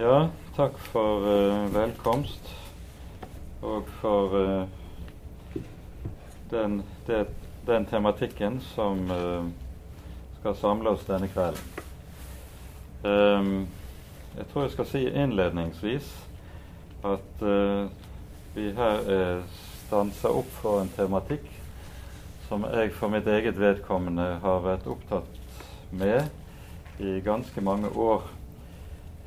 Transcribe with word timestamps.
Ja, 0.00 0.30
takk 0.56 0.78
for 0.80 1.26
uh, 1.28 1.74
velkomst 1.74 2.46
og 3.60 3.88
for 4.00 4.32
uh, 4.32 5.58
den, 6.50 6.78
det, 7.06 7.26
den, 7.66 7.84
tematikken 7.86 8.56
som 8.64 9.02
uh, 9.12 9.44
skal 10.38 10.56
samle 10.56 10.94
oss 10.94 11.04
denne 11.04 11.28
kvelden. 11.28 11.84
Um, 13.04 13.68
jeg 14.38 14.48
tror 14.48 14.64
jeg 14.64 14.74
skal 14.78 14.90
si 14.94 15.04
innledningsvis 15.04 16.08
at 17.04 17.46
vi 18.56 18.72
her 18.80 19.04
er 19.20 19.44
stansa 19.52 20.32
opp 20.32 20.48
for 20.62 20.80
en 20.80 20.96
tematikk 20.96 21.44
som 22.48 22.64
jeg 22.72 22.96
for 22.96 23.12
mitt 23.12 23.28
eget 23.28 23.60
vedkommende 23.60 24.32
har 24.40 24.64
vært 24.64 24.88
opptatt 24.88 25.40
med 25.92 26.30
i 27.04 27.18
ganske 27.24 27.60
mange 27.60 27.92
år 27.92 28.39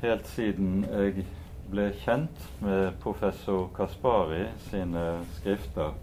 helt 0.04 0.26
siden 0.28 0.82
jeg 0.84 1.24
ble 1.72 1.86
kjent 2.02 2.42
med 2.60 2.98
professor 3.00 3.70
Kaspari 3.76 4.42
sine 4.66 5.04
skrifter 5.38 5.94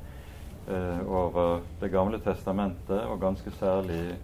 eh, 0.68 1.02
over 1.06 1.62
Det 1.80 1.92
gamle 1.94 2.18
testamentet, 2.20 2.98
og 3.06 3.22
ganske 3.22 3.54
særlig 3.60 4.16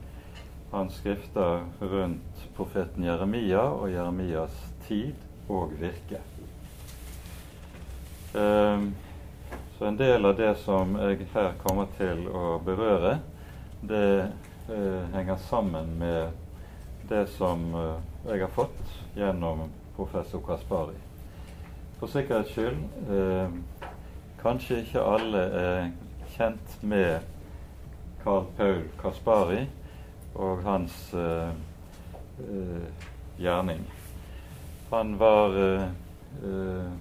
hans 0.71 0.97
skrifter 0.97 1.61
rundt 1.81 2.41
profeten 2.57 3.05
Jeremia 3.05 3.61
og 3.69 3.91
Jeremias 3.93 4.57
tid 4.87 5.13
og 5.49 5.77
virke. 5.79 6.23
Eh, 8.33 8.87
så 9.77 9.85
en 9.85 9.97
del 9.97 10.25
av 10.25 10.37
det 10.41 10.55
som 10.65 10.97
jeg 10.97 11.29
her 11.35 11.53
kommer 11.61 11.85
til 11.99 12.25
å 12.33 12.57
berøre, 12.65 13.19
det 13.85 14.07
eh, 14.73 15.03
henger 15.13 15.37
sammen 15.49 15.99
med 16.01 16.33
det 17.09 17.27
som 17.37 17.69
eh, 17.77 17.99
jeg 18.31 18.41
har 18.41 18.57
fått 18.57 19.06
gjennom 19.17 19.69
professor 19.95 20.39
Kaspari. 20.45 20.95
For 21.99 22.07
sikkerhets 22.07 22.51
skyld 22.53 22.77
eh, 23.09 23.49
kanskje 24.41 24.83
ikke 24.83 25.01
alle 25.01 25.41
er 25.61 25.87
kjent 26.35 26.77
med 26.85 27.25
Carl 28.23 28.45
Paul 28.57 28.83
Kaspari 29.01 29.63
og 30.35 30.61
hans 30.63 31.13
eh, 31.13 31.49
eh, 32.45 32.87
gjerning. 33.39 33.81
Han 34.91 35.19
var 35.19 35.57
eh, 35.57 35.87
eh, 36.45 36.91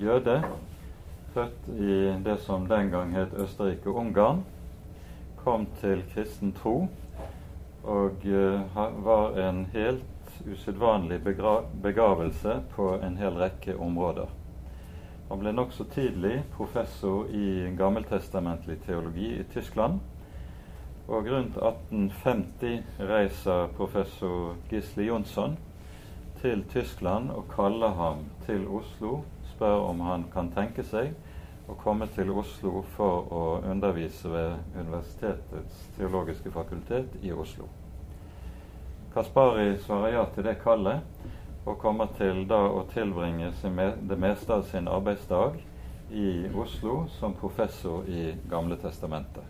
jøde, 0.00 0.42
født 1.34 1.68
i 1.78 1.98
det 2.24 2.38
som 2.44 2.68
den 2.68 2.90
gang 2.90 3.16
het 3.16 3.32
Østerrike-Ungarn. 3.32 4.44
Kom 5.40 5.66
til 5.80 6.04
kristen 6.14 6.52
tro 6.52 6.88
og 7.84 8.26
eh, 8.26 8.76
var 9.04 9.38
en 9.48 9.66
helt 9.72 10.04
usedvanlig 10.46 11.20
begavelse 11.82 12.60
på 12.74 12.92
en 13.02 13.16
hel 13.16 13.36
rekke 13.40 13.76
områder. 13.76 14.28
Han 15.30 15.38
ble 15.38 15.52
nokså 15.54 15.84
tidlig 15.94 16.40
professor 16.56 17.28
i 17.30 17.70
gammeltestamentlig 17.78 18.80
teologi 18.86 19.28
i 19.38 19.44
Tyskland. 19.52 20.00
Og 21.06 21.26
rundt 21.30 21.56
1850 21.56 23.02
reiser 23.10 23.68
professor 23.76 24.56
Gisle 24.70 25.06
Jonsson 25.06 25.58
til 26.40 26.64
Tyskland 26.70 27.30
og 27.30 27.46
kaller 27.54 27.94
ham 27.94 28.24
til 28.46 28.66
Oslo, 28.68 29.20
spør 29.54 29.86
om 29.90 30.00
han 30.06 30.26
kan 30.32 30.50
tenke 30.54 30.82
seg 30.86 31.14
å 31.70 31.76
komme 31.78 32.08
til 32.14 32.32
Oslo 32.34 32.82
for 32.96 33.30
å 33.30 33.44
undervise 33.70 34.30
ved 34.32 34.80
Universitetets 34.80 35.84
teologiske 35.98 36.50
fakultet 36.50 37.20
i 37.22 37.30
Oslo. 37.30 37.68
Kaspari 39.14 39.78
svarer 39.78 40.12
ja 40.14 40.24
til 40.34 40.44
det 40.46 40.60
kallet, 40.62 41.00
og 41.66 41.78
kommer 41.78 42.06
til 42.18 42.44
da 42.48 42.60
å 42.70 42.84
tilbringe 42.92 43.50
det 44.08 44.18
meste 44.18 44.54
av 44.54 44.62
sin 44.70 44.88
arbeidsdag 44.88 45.58
i 46.14 46.46
Oslo 46.54 47.08
som 47.18 47.34
professor 47.34 48.06
i 48.08 48.34
Gamle 48.50 48.78
testamentet. 48.78 49.44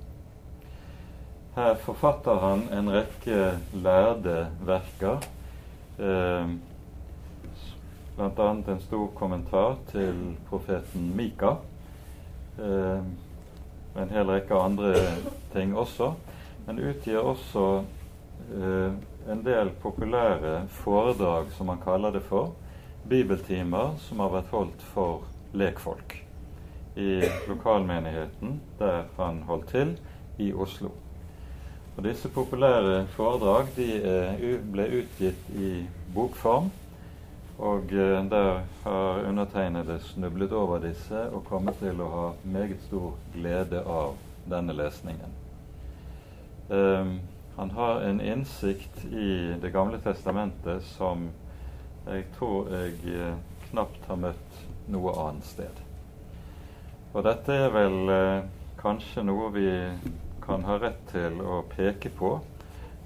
Her 1.54 1.74
forfatter 1.74 2.40
han 2.40 2.64
en 2.72 2.88
rekke 2.92 3.52
lærde 3.74 4.46
verker, 4.64 5.24
eh, 5.98 6.52
bl.a. 8.16 8.48
en 8.50 8.80
stor 8.80 9.06
kommentar 9.18 9.76
til 9.90 10.36
profeten 10.48 11.12
Mika. 11.16 11.56
Eh, 12.58 13.00
en 14.00 14.12
hel 14.16 14.30
rekke 14.30 14.54
andre 14.54 14.94
ting 15.52 15.76
også, 15.76 16.12
men 16.66 16.78
utgir 16.80 17.18
også 17.18 17.66
eh, 18.54 18.92
en 19.28 19.44
del 19.44 19.70
populære 19.82 20.64
foredrag, 20.68 21.52
som 21.56 21.68
han 21.68 21.82
kaller 21.84 22.14
det 22.16 22.22
for, 22.28 22.54
bibeltimer 23.08 23.96
som 23.98 24.20
har 24.20 24.32
vært 24.32 24.50
holdt 24.54 24.82
for 24.94 25.28
lekfolk 25.56 26.16
i 27.00 27.22
lokalmenigheten 27.48 28.60
der 28.78 29.06
han 29.16 29.42
holdt 29.48 29.70
til 29.72 29.94
i 30.38 30.52
Oslo. 30.52 30.90
Og 31.96 32.04
Disse 32.04 32.28
populære 32.28 33.06
foredrag 33.16 33.72
de 33.76 33.88
ble 34.72 34.86
utgitt 35.00 35.50
i 35.56 35.72
bokform, 36.14 36.70
og 37.60 37.92
eh, 37.92 38.30
der 38.30 38.62
har 38.84 39.24
undertegnede 39.28 39.98
snublet 40.00 40.52
over 40.52 40.78
disse 40.78 41.26
og 41.28 41.44
kommet 41.44 41.76
til 41.76 42.00
å 42.00 42.08
ha 42.08 42.28
meget 42.44 42.80
stor 42.86 43.18
glede 43.34 43.82
av 43.84 44.14
denne 44.48 44.72
lesningen. 44.72 45.34
Um, 46.70 47.18
han 47.60 47.70
har 47.70 48.00
en 48.00 48.20
innsikt 48.20 49.04
i 49.04 49.54
Det 49.60 49.70
gamle 49.70 49.98
testamentet 50.00 50.82
som 50.82 51.26
jeg 52.06 52.22
tror 52.32 52.70
jeg 52.72 52.94
eh, 53.12 53.34
knapt 53.66 54.06
har 54.08 54.16
møtt 54.16 54.62
noe 54.88 55.12
annet 55.20 55.44
sted. 55.44 55.82
Og 57.12 57.20
dette 57.28 57.58
er 57.66 57.68
vel 57.74 58.14
eh, 58.14 58.48
kanskje 58.80 59.26
noe 59.28 59.50
vi 59.52 59.66
kan 60.40 60.64
ha 60.64 60.78
rett 60.80 61.04
til 61.12 61.36
å 61.44 61.60
peke 61.74 62.08
på. 62.16 62.32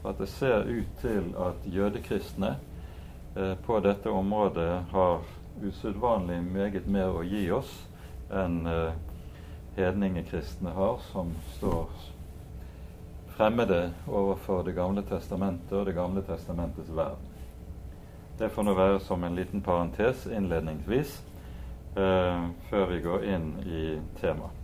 At 0.06 0.22
det 0.22 0.30
ser 0.36 0.70
ut 0.70 1.02
til 1.02 1.34
at 1.48 1.66
jødekristne 1.66 2.54
eh, 2.54 3.58
på 3.66 3.82
dette 3.82 4.14
området 4.22 4.70
har 4.94 5.26
usedvanlig 5.66 6.38
meget 6.46 6.86
mer 6.86 7.10
å 7.10 7.26
gi 7.26 7.48
oss 7.58 7.74
enn 8.30 8.62
hedningekristne 9.74 10.78
har, 10.78 11.00
som 11.10 11.34
står 11.58 12.13
fremmede 13.36 13.92
overfor 14.06 14.62
Det 14.62 14.74
gamle 14.74 15.02
testamentet 15.02 15.72
og 15.72 15.86
Det 15.86 15.94
gamle 15.94 16.22
testamentets 16.22 16.90
verden. 16.96 17.30
Det 18.38 18.50
får 18.50 18.62
nå 18.62 18.74
være 18.74 19.00
som 19.00 19.24
en 19.24 19.34
liten 19.34 19.62
parentes 19.62 20.26
innledningsvis 20.26 21.22
eh, 21.96 22.46
før 22.70 22.86
vi 22.90 23.00
går 23.00 23.26
inn 23.30 23.48
i 23.62 23.82
temaet. 24.20 24.60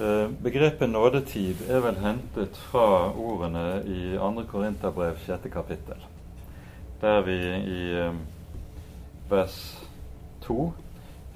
Eh, 0.00 0.30
begrepet 0.42 0.88
nådetid 0.88 1.68
er 1.68 1.82
vel 1.84 2.00
hentet 2.00 2.56
fra 2.70 3.12
ordene 3.12 3.82
i 3.84 4.16
2. 4.16 4.46
Korinterbrev 4.48 5.18
6. 5.26 5.50
kapittel, 5.52 6.00
der 7.00 7.20
vi 7.20 7.36
i 7.60 7.82
eh, 8.00 8.16
vers 9.28 9.58
2 10.48 10.72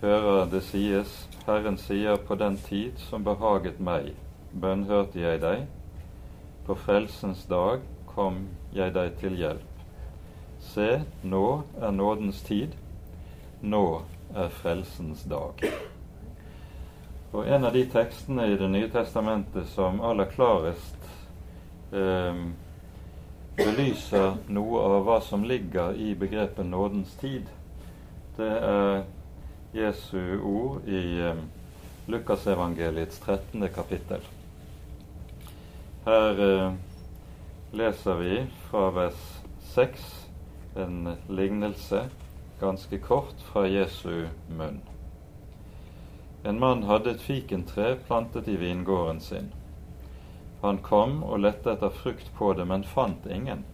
hører 0.00 0.48
det 0.50 0.62
sies 0.64 1.28
Herren 1.46 1.76
sier 1.78 2.16
på 2.16 2.34
den 2.34 2.56
tid 2.56 2.96
som 2.98 3.24
behaget 3.24 3.76
meg, 3.80 4.14
bønnhørte 4.60 5.20
jeg 5.20 5.40
deg. 5.42 5.66
På 6.66 6.74
frelsens 6.74 7.44
dag 7.50 7.84
kom 8.10 8.46
jeg 8.74 8.94
deg 8.96 9.16
til 9.20 9.36
hjelp. 9.38 9.82
Se, 10.72 11.02
nå 11.22 11.62
er 11.80 11.92
nådens 11.94 12.42
tid. 12.46 12.74
Nå 13.62 14.02
er 14.34 14.48
frelsens 14.48 15.24
dag. 15.28 15.62
Og 17.32 17.48
En 17.48 17.64
av 17.64 17.72
de 17.72 17.84
tekstene 17.90 18.46
i 18.48 18.56
Det 18.56 18.68
nye 18.70 18.88
testamentet 18.88 19.68
som 19.68 20.00
aller 20.00 20.30
klarest 20.30 21.10
eh, 21.92 22.38
belyser 23.56 24.38
noe 24.52 24.80
av 24.84 25.04
hva 25.04 25.18
som 25.24 25.44
ligger 25.44 25.96
i 25.96 26.14
begrepet 26.14 26.66
nådens 26.66 27.14
tid, 27.20 27.48
det 28.36 28.52
er 28.52 29.04
Jesu 29.76 30.40
ord 30.40 30.88
i 30.88 31.02
eh, 31.24 31.44
Lukasevangeliets 32.06 33.20
13. 33.20 33.68
kapittel. 33.74 34.24
Her 36.06 36.40
eh, 36.40 36.72
leser 37.72 38.14
vi 38.14 38.46
fra 38.70 38.90
vers 38.90 39.42
6 39.60 40.28
en 40.76 41.16
lignelse, 41.28 42.08
ganske 42.60 42.98
kort, 42.98 43.40
fra 43.40 43.66
Jesu 43.66 44.26
munn. 44.48 44.80
En 46.44 46.60
mann 46.60 46.84
hadde 46.86 47.10
et 47.10 47.24
fikentre 47.24 47.96
plantet 48.06 48.46
i 48.48 48.54
vingården 48.56 49.18
sin. 49.20 49.50
Han 50.62 50.78
kom 50.78 51.24
og 51.26 51.42
lette 51.42 51.74
etter 51.74 51.90
frukt 51.90 52.30
på 52.38 52.52
det, 52.54 52.68
men 52.70 52.86
fant 52.86 53.26
ingen. 53.26 53.66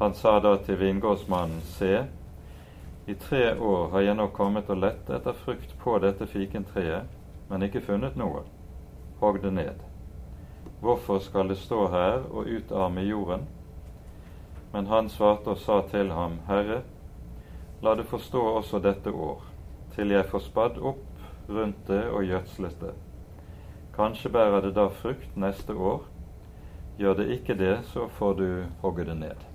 Han 0.00 0.16
sa 0.16 0.38
da 0.40 0.54
til 0.56 0.80
vingårdsmannen, 0.80 1.60
se, 1.76 2.06
i 3.04 3.14
tre 3.26 3.58
år 3.60 3.90
har 3.92 4.08
jeg 4.08 4.16
nå 4.16 4.30
kommet 4.32 4.72
og 4.72 4.80
lett 4.86 5.12
etter 5.12 5.36
frukt 5.44 5.76
på 5.84 6.00
dette 6.00 6.32
fikentreet, 6.32 7.12
men 7.52 7.68
ikke 7.68 7.84
funnet 7.84 8.16
noe. 8.16 8.46
Hogg 9.20 9.42
det 9.44 9.52
ned. 9.60 9.89
Hvorfor 10.80 11.18
skal 11.18 11.48
det 11.48 11.58
stå 11.58 11.88
her 11.88 12.22
og 12.30 12.46
utarme 12.48 13.00
jorden? 13.00 13.48
Men 14.72 14.86
han 14.86 15.08
svarte 15.08 15.52
og 15.52 15.58
sa 15.58 15.80
til 15.90 16.12
ham, 16.12 16.38
Herre, 16.48 16.82
la 17.82 17.94
det 17.94 18.06
forstå 18.06 18.40
også 18.40 18.78
dette 18.78 19.10
år, 19.10 19.42
til 19.94 20.14
jeg 20.14 20.24
får 20.30 20.44
spadd 20.46 20.78
opp 20.78 21.50
rundt 21.50 21.86
det 21.88 22.04
og 22.08 22.24
gjødslet 22.24 22.80
det. 22.80 22.94
Kanskje 23.96 24.30
bærer 24.32 24.60
det 24.60 24.74
da 24.74 24.86
frukt 24.88 25.36
neste 25.36 25.74
år. 25.74 26.04
Gjør 26.98 27.14
det 27.14 27.28
ikke 27.34 27.58
det, 27.58 27.80
så 27.92 28.08
får 28.08 28.34
du 28.34 28.46
hogge 28.82 29.04
det 29.04 29.16
ned. 29.16 29.46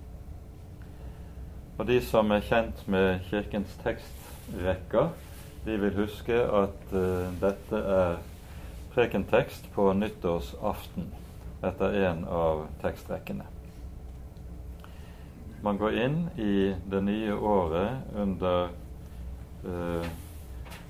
Og 1.77 1.87
De 1.87 2.01
som 2.01 2.31
er 2.31 2.45
kjent 2.45 2.87
med 2.87 3.19
Kirkens 3.29 3.73
tekstrekker, 3.83 5.09
de 5.65 5.77
vil 5.79 5.95
huske 5.97 6.35
at 6.35 6.93
uh, 6.93 7.31
dette 7.41 7.77
er 7.77 8.17
prekentekst 8.95 9.73
på 9.73 9.93
nyttårsaften 9.93 11.09
etter 11.61 11.93
en 12.05 12.25
av 12.25 12.61
tekstrekkene. 12.81 13.43
Man 15.61 15.77
går 15.77 15.97
inn 15.99 16.17
i 16.39 16.75
det 16.87 17.01
nye 17.03 17.33
året 17.33 18.15
under 18.15 18.69
uh, 19.65 20.07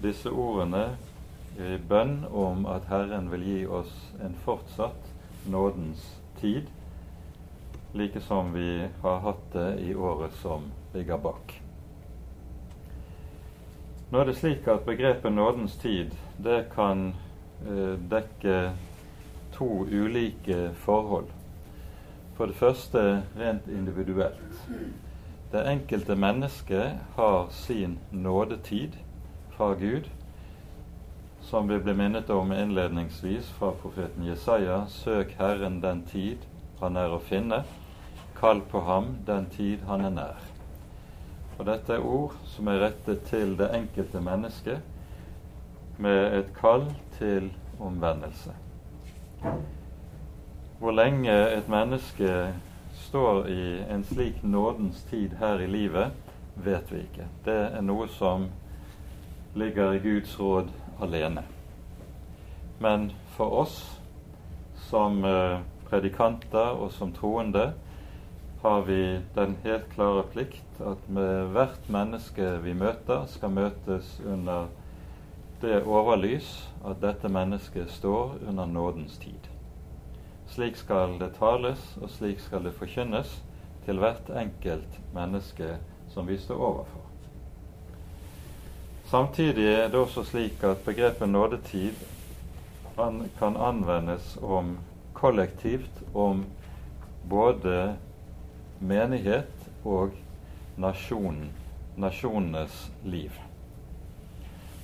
disse 0.04 0.30
ordene 0.30 0.84
i 1.58 1.80
bønn 1.90 2.28
om 2.30 2.68
at 2.70 2.86
Herren 2.92 3.32
vil 3.34 3.48
gi 3.48 3.60
oss 3.66 3.94
en 4.22 4.38
fortsatt 4.46 5.10
nådens 5.50 6.06
tid, 6.38 6.70
like 7.98 8.22
som 8.22 8.54
vi 8.54 8.86
har 9.02 9.22
hatt 9.26 9.46
det 9.54 9.70
i 9.82 9.96
året 9.96 10.38
som 10.46 10.70
ligger 10.94 11.18
bak. 11.18 11.58
Nå 14.12 14.22
er 14.22 14.30
det 14.30 14.38
slik 14.38 14.68
at 14.70 14.86
begrepet 14.86 15.34
nådens 15.34 15.80
tid 15.82 16.14
det 16.38 16.68
kan 16.76 17.08
eh, 17.08 17.25
dekke 18.12 18.58
to 19.56 19.70
ulike 19.90 20.70
forhold. 20.84 21.32
For 22.36 22.52
det 22.52 22.56
første 22.60 23.24
rent 23.40 23.68
individuelt. 23.72 24.60
Det 25.52 25.64
enkelte 25.72 26.16
mennesket 26.20 27.00
har 27.16 27.48
sin 27.52 28.00
nådetid 28.12 28.98
fra 29.56 29.74
Gud 29.80 30.12
som 31.46 31.68
vi 31.70 31.78
ble 31.78 31.94
minnet 31.94 32.30
om 32.34 32.50
innledningsvis 32.54 33.52
fra 33.60 33.70
profeten 33.78 34.26
Jesaja, 34.26 34.80
søk 34.90 35.36
Herren 35.38 35.78
den 35.82 36.02
tid 36.10 36.42
han 36.80 36.98
er 36.98 37.14
å 37.14 37.22
finne, 37.22 37.62
kall 38.40 38.64
på 38.72 38.82
ham 38.88 39.12
den 39.28 39.46
tid 39.54 39.84
han 39.86 40.08
er 40.08 40.16
nær. 40.16 40.48
Og 41.60 41.68
Dette 41.70 41.96
er 41.96 42.08
ord 42.08 42.34
som 42.50 42.68
er 42.72 42.82
rettet 42.88 43.22
til 43.30 43.54
det 43.60 43.70
enkelte 43.78 44.24
mennesket, 44.26 44.82
med 45.98 46.38
et 46.40 46.52
kall 46.58 46.88
til 47.18 47.52
omvendelse. 47.80 48.54
Hvor 50.80 50.92
lenge 50.92 51.34
et 51.58 51.70
menneske 51.70 52.54
står 52.94 53.46
i 53.48 53.66
en 53.92 54.04
slik 54.04 54.44
nådens 54.44 55.04
tid 55.10 55.38
her 55.40 55.60
i 55.60 55.68
livet, 55.68 56.12
vet 56.56 56.92
vi 56.92 57.04
ikke. 57.06 57.28
Det 57.46 57.58
er 57.78 57.82
noe 57.82 58.08
som 58.08 58.50
ligger 59.56 59.96
i 59.96 60.02
Guds 60.04 60.40
råd 60.40 60.72
alene. 61.02 61.44
Men 62.80 63.12
for 63.36 63.62
oss 63.64 63.78
som 64.90 65.24
eh, 65.26 65.60
predikanter 65.90 66.76
og 66.76 66.92
som 66.92 67.14
troende 67.16 67.72
har 68.62 68.82
vi 68.82 69.20
den 69.36 69.56
helt 69.64 69.90
klare 69.94 70.24
plikt 70.34 70.80
at 70.82 71.10
med 71.10 71.52
hvert 71.56 71.90
menneske 71.92 72.56
vi 72.64 72.74
møter, 72.74 73.28
skal 73.30 73.54
møtes 73.54 74.18
under 74.26 74.68
det 75.62 75.84
overlys 75.84 76.50
at 76.86 77.02
dette 77.02 77.30
mennesket 77.30 77.92
står 77.92 78.38
under 78.48 78.66
nådens 78.66 79.18
tid. 79.18 79.50
Slik 80.48 80.78
skal 80.78 81.18
det 81.20 81.34
tales, 81.40 81.82
og 82.02 82.10
slik 82.10 82.40
skal 82.40 82.64
det 82.68 82.76
forkynnes 82.78 83.42
til 83.86 84.00
hvert 84.02 84.30
enkelt 84.30 85.00
menneske 85.14 85.78
som 86.14 86.28
vi 86.28 86.38
står 86.38 86.62
overfor. 86.62 87.02
Samtidig 89.06 89.68
er 89.74 89.88
det 89.88 90.00
også 90.00 90.24
slik 90.24 90.64
at 90.64 90.82
begrepet 90.86 91.30
nådetid 91.30 91.94
kan 93.40 93.58
anvendes 93.58 94.38
om 94.42 94.78
kollektivt 95.14 96.04
om 96.14 96.46
både 97.30 97.98
menighet 98.80 99.70
og 99.84 100.12
nasjonen, 100.78 101.52
nasjonenes 101.98 102.92
liv. 103.04 103.45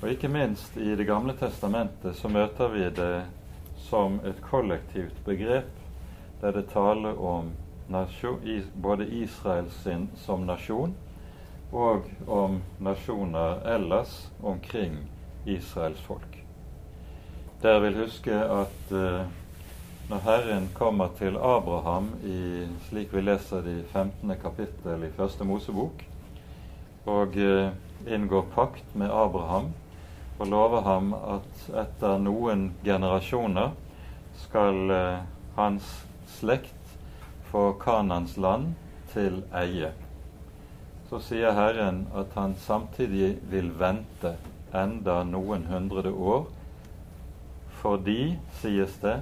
Og 0.02 0.10
ikke 0.10 0.32
minst 0.34 0.78
i 0.78 0.96
Det 0.96 1.06
gamle 1.06 1.36
testamentet 1.38 2.16
så 2.18 2.30
møter 2.30 2.72
vi 2.74 2.88
det 2.90 3.26
som 3.86 4.18
et 4.26 4.40
kollektivt 4.42 5.18
begrep, 5.26 5.70
der 6.42 6.52
det 6.52 6.72
taler 6.74 7.20
om 7.22 7.52
nasjon, 7.90 8.42
både 8.82 9.06
Israel 9.06 9.70
sin 9.84 10.10
som 10.18 10.46
nasjon 10.48 10.96
og 11.72 12.08
om 12.28 12.62
nasjoner 12.80 13.62
ellers 13.76 14.32
omkring 14.44 14.98
Israels 15.46 16.02
folk. 16.02 16.38
Dere 17.62 17.82
vil 17.86 18.02
huske 18.02 18.34
at 18.34 18.92
uh, 18.92 19.22
når 20.10 20.24
Herren 20.26 20.70
kommer 20.74 21.14
til 21.18 21.38
Abraham 21.38 22.10
i 22.26 22.66
slik 22.90 23.14
vi 23.14 23.22
leser 23.22 23.62
det 23.62 23.78
i 23.80 23.86
15. 23.94 24.34
kapittel 24.42 25.06
i 25.06 25.14
Første 25.16 25.46
Mosebok, 25.46 26.04
og 27.06 27.38
uh, 27.38 27.70
inngår 28.08 28.50
pakt 28.56 28.96
med 28.96 29.14
Abraham 29.14 29.72
og 30.42 30.50
lover 30.50 30.86
ham 30.90 31.14
at 31.14 31.66
etter 31.86 32.22
noen 32.26 32.72
generasjoner 32.86 33.76
skal 34.42 34.80
uh, 34.90 35.26
hans 35.56 35.92
slekt 36.40 36.96
få 37.52 37.68
Kanans 37.82 38.40
land 38.42 38.72
til 39.14 39.44
eie 39.54 39.92
så 41.12 41.20
sier 41.20 41.52
Herren 41.52 42.06
at 42.16 42.32
han 42.40 42.54
samtidig 42.56 43.34
vil 43.52 43.74
vente 43.76 44.30
enda 44.72 45.18
noen 45.28 45.66
hundre 45.68 46.08
år, 46.08 46.46
fordi, 47.82 48.38
sies 48.62 48.94
det, 49.02 49.18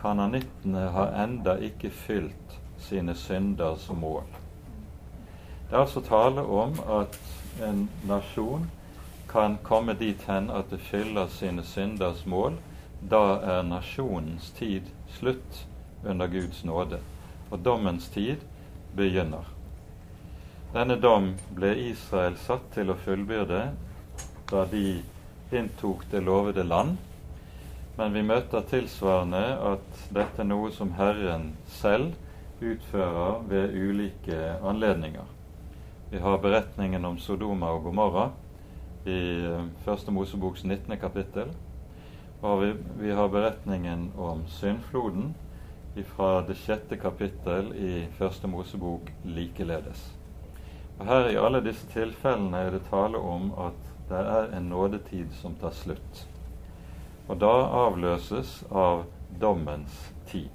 kananittene 0.00 0.88
har 0.96 1.14
enda 1.22 1.54
ikke 1.62 1.92
fylt 1.94 2.56
sine 2.82 3.14
synders 3.14 3.86
mål. 3.94 4.26
Det 5.68 5.76
er 5.76 5.84
altså 5.84 6.02
tale 6.02 6.42
om 6.42 6.74
at 6.96 7.20
en 7.62 7.86
nasjon 8.10 8.66
kan 9.28 9.58
komme 9.62 9.94
dit 9.94 10.22
hen 10.26 10.50
at 10.50 10.70
det 10.70 10.80
fyller 10.80 11.28
sine 11.28 11.62
synders 11.62 12.24
mål. 12.26 12.56
Da 13.00 13.38
er 13.38 13.62
nasjonens 13.62 14.50
tid 14.56 14.88
slutt 15.18 15.66
under 16.04 16.26
Guds 16.26 16.64
nåde, 16.64 16.98
og 17.50 17.60
dommens 17.64 18.08
tid 18.08 18.42
begynner. 18.96 19.44
Denne 20.72 20.98
dom 21.00 21.30
ble 21.56 21.70
Israel 21.90 22.36
satt 22.40 22.66
til 22.74 22.90
å 22.92 22.98
fullbyrde 23.04 23.60
da 24.50 24.64
de 24.68 25.00
inntok 25.52 26.04
det 26.10 26.24
lovede 26.24 26.64
land. 26.64 26.96
Men 27.96 28.12
vi 28.14 28.22
møter 28.22 28.66
tilsvarende 28.68 29.44
at 29.72 30.02
dette 30.14 30.42
er 30.44 30.50
noe 30.50 30.72
som 30.74 30.92
Herren 30.98 31.52
selv 31.80 32.14
utfører 32.60 33.40
ved 33.48 33.74
ulike 33.74 34.58
anledninger. 34.62 35.24
Vi 36.10 36.20
har 36.22 36.38
beretningen 36.42 37.04
om 37.04 37.18
Sodoma 37.20 37.72
og 37.74 37.88
Gomorra 37.88 38.28
i 39.08 39.18
eh, 39.48 39.64
Første 39.84 40.12
Moseboks 40.12 40.64
19. 40.64 40.96
kapittel. 41.00 41.52
Og 42.42 42.62
vi, 42.62 42.72
vi 43.00 43.10
har 43.10 43.28
beretningen 43.32 44.12
om 44.18 44.44
syndfloden 44.46 45.34
fra 46.06 46.44
det 46.46 46.54
sjette 46.60 46.96
kapittel 46.96 47.72
i 47.74 48.06
Første 48.18 48.46
Mosebok 48.46 49.10
likeledes. 49.24 50.04
Og 50.98 51.06
Her 51.06 51.30
i 51.30 51.38
alle 51.40 51.62
disse 51.64 51.86
tilfellene 51.90 52.58
er 52.66 52.76
det 52.76 52.84
tale 52.90 53.18
om 53.18 53.50
at 53.58 53.88
det 54.08 54.20
er 54.20 54.54
en 54.56 54.70
nådetid 54.70 55.34
som 55.40 55.56
tar 55.60 55.74
slutt. 55.74 56.22
Og 57.28 57.40
da 57.40 57.52
avløses 57.84 58.62
av 58.70 59.04
dommens 59.40 59.98
tid. 60.30 60.50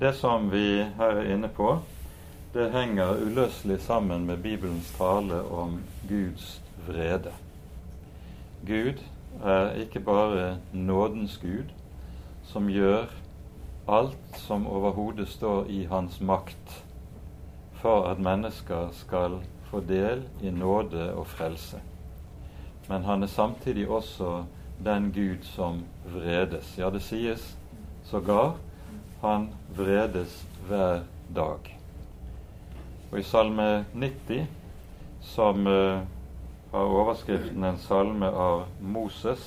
Det 0.00 0.12
som 0.16 0.50
vi 0.52 0.82
her 0.98 1.20
er 1.22 1.30
inne 1.32 1.48
på, 1.48 1.78
det 2.56 2.70
henger 2.72 3.18
uløselig 3.20 3.80
sammen 3.84 4.22
med 4.26 4.38
Bibelens 4.40 4.88
tale 4.96 5.42
om 5.52 5.74
Guds 6.08 6.62
vrede. 6.86 7.32
Gud 8.66 9.02
er 9.44 9.74
ikke 9.76 10.00
bare 10.00 10.56
nådens 10.72 11.36
Gud, 11.42 11.68
som 12.48 12.70
gjør 12.72 13.12
alt 13.88 14.40
som 14.40 14.64
overhodet 14.66 15.28
står 15.28 15.68
i 15.68 15.84
hans 15.84 16.20
makt 16.20 16.80
for 17.82 18.08
at 18.08 18.24
mennesker 18.24 18.88
skal 18.92 19.36
få 19.68 19.84
del 19.84 20.24
i 20.40 20.50
nåde 20.50 21.12
og 21.12 21.26
frelse. 21.26 21.80
Men 22.88 23.04
han 23.04 23.22
er 23.22 23.26
samtidig 23.36 23.88
også 23.88 24.44
den 24.84 25.12
Gud 25.12 25.44
som 25.44 25.84
vredes. 26.08 26.78
Ja, 26.78 26.90
det 26.90 27.02
sies 27.02 27.56
sågar 28.04 28.56
han 29.20 29.50
vredes 29.76 30.46
hver 30.68 31.02
dag. 31.34 31.75
Og 33.16 33.22
i 33.22 33.24
Salme 33.24 33.86
90, 33.96 34.42
som 35.24 35.62
uh, 35.66 36.04
har 36.72 36.96
overskriften 37.00 37.64
en 37.64 37.78
salme 37.80 38.28
av 38.28 38.66
Moses, 38.80 39.40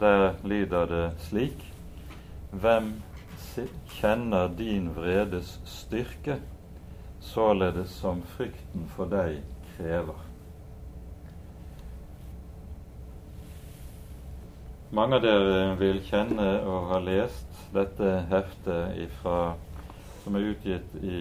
der 0.00 0.32
lyder 0.48 0.88
det 0.88 1.04
slik 1.26 1.66
Hvem 2.50 2.94
kjenner 4.00 4.48
din 4.56 4.88
vredes 4.96 5.58
styrke? 5.68 6.38
således 7.20 7.90
som 7.90 8.22
frykten 8.22 8.88
for 8.96 9.10
deg 9.10 9.42
krever. 9.76 10.16
Mange 14.90 15.20
av 15.20 15.22
dere 15.22 15.74
vil 15.78 16.00
kjenne 16.08 16.48
og 16.66 16.88
ha 16.90 16.98
lest 17.04 17.60
dette 17.74 18.14
heftet 18.32 18.96
ifra, 19.04 19.52
som 20.24 20.36
er 20.36 20.50
utgitt 20.52 20.96
i 21.02 21.20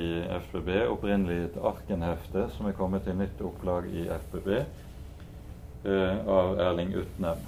FBB, 0.50 0.74
opprinnelig 0.91 1.38
et 1.46 1.62
Arken-hefte 1.63 2.50
som 2.56 2.68
er 2.68 2.75
kommet 2.77 3.08
i 3.08 3.15
nytt 3.15 3.39
opplag 3.41 3.88
i 3.91 4.08
FBB 4.10 4.50
eh, 4.58 6.27
av 6.27 6.60
Erling 6.60 6.94
Utnem 7.00 7.48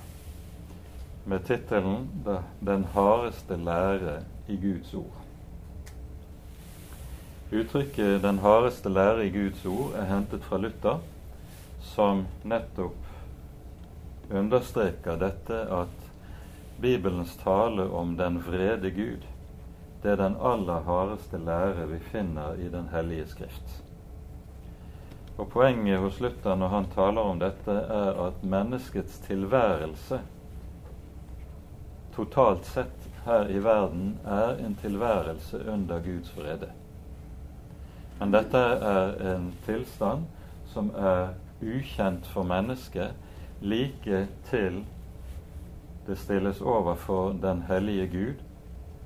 med 1.24 1.46
tittelen 1.46 2.10
'Den 2.60 2.84
hardeste 2.94 3.58
lære 3.58 4.22
i 4.48 4.56
Guds 4.58 4.94
ord'. 4.94 5.20
Uttrykket 7.52 8.22
'den 8.22 8.40
hardeste 8.40 8.90
lære 8.90 9.26
i 9.26 9.30
Guds 9.30 9.66
ord' 9.66 9.96
er 9.96 10.06
hentet 10.06 10.44
fra 10.44 10.58
Luther, 10.58 11.00
som 11.82 12.26
nettopp 12.44 12.96
understreker 14.32 15.20
dette 15.20 15.54
at 15.54 16.12
Bibelens 16.82 17.36
tale 17.38 17.90
om 17.90 18.18
den 18.18 18.40
vrede 18.46 18.92
Gud, 18.92 19.26
det 20.04 20.12
er 20.12 20.16
den 20.18 20.36
aller 20.42 20.82
hardeste 20.86 21.38
lære 21.38 21.88
vi 21.92 22.00
finner 22.00 22.58
i 22.58 22.70
Den 22.70 22.90
hellige 22.94 23.28
skrift. 23.28 23.84
Og 25.38 25.50
Poenget 25.50 26.00
hos 26.00 26.20
Luther 26.20 26.56
når 26.56 26.68
han 26.68 26.86
taler 26.96 27.22
om 27.22 27.40
dette, 27.40 27.72
er 27.72 28.28
at 28.28 28.44
menneskets 28.44 29.20
tilværelse 29.28 30.20
totalt 32.16 32.66
sett 32.66 33.08
her 33.26 33.48
i 33.50 33.64
verden 33.64 34.18
er 34.26 34.58
en 34.66 34.76
tilværelse 34.76 35.62
under 35.72 36.02
Guds 36.04 36.34
vrede. 36.38 36.70
Men 38.20 38.34
dette 38.34 38.58
er 38.58 39.36
en 39.36 39.54
tilstand 39.66 40.26
som 40.74 40.92
er 40.98 41.34
ukjent 41.62 42.28
for 42.28 42.44
mennesket 42.44 43.14
like 43.62 44.28
til 44.50 44.84
det 46.08 46.18
stilles 46.18 46.62
overfor 46.62 47.34
den 47.42 47.64
hellige 47.70 48.08
Gud 48.08 48.51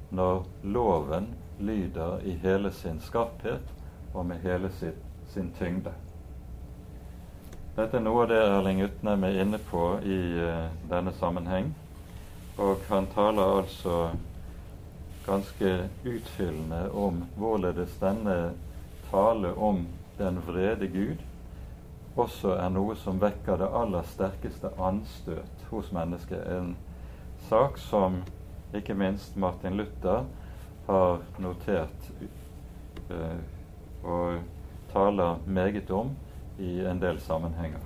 når 0.09 0.45
loven 0.63 1.27
lyder 1.59 2.19
i 2.24 2.35
hele 2.43 2.71
sin 2.71 3.00
skarphet 3.01 3.74
og 4.13 4.25
med 4.25 4.43
hele 4.43 4.71
sitt, 4.79 5.01
sin 5.27 5.51
tyngde. 5.59 5.91
Dette 7.75 7.97
er 7.97 8.03
noe 8.05 8.24
av 8.24 8.29
det 8.31 8.39
Erling 8.39 8.83
Utnem 8.85 9.24
er 9.27 9.41
inne 9.43 9.59
på 9.71 9.97
i 10.03 10.19
uh, 10.39 10.69
denne 10.89 11.12
sammenheng. 11.19 11.74
Og 12.57 12.85
han 12.88 13.07
taler 13.12 13.57
altså 13.57 14.09
ganske 15.25 15.89
utfyllende 16.05 16.85
om 16.91 17.25
hvorledes 17.35 17.97
denne 18.00 18.53
tale 19.09 19.51
om 19.57 19.88
den 20.17 20.39
vrede 20.47 20.88
Gud 20.88 21.24
også 22.15 22.53
er 22.55 22.69
noe 22.71 22.95
som 22.95 23.19
vekker 23.19 23.59
det 23.59 23.67
aller 23.75 24.05
sterkeste 24.07 24.71
anstøt 24.79 25.65
hos 25.69 25.91
mennesket. 25.95 26.45
En 26.47 26.75
sak 27.50 27.77
som 27.81 28.21
ikke 28.79 28.96
minst 28.98 29.36
Martin 29.36 29.77
Luther 29.77 30.25
har 30.88 31.24
notert 31.41 32.12
uh, 33.10 33.39
og 34.05 34.39
taler 34.94 35.41
meget 35.46 35.91
om 35.91 36.13
i 36.60 36.79
en 36.86 37.01
del 37.01 37.20
sammenhenger. 37.22 37.82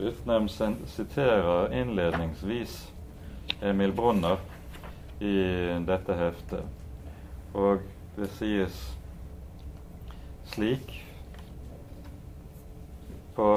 Utnem 0.00 0.48
siterer 0.48 1.72
innledningsvis 1.76 2.92
Emil 3.60 3.92
Brunner 3.92 4.38
i 5.20 5.34
dette 5.84 6.16
heftet, 6.16 6.64
og 7.52 7.82
det 8.16 8.30
sies 8.38 8.78
slik 10.50 10.96
På 13.36 13.50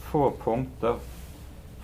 få 0.00 0.30
punkter 0.40 1.02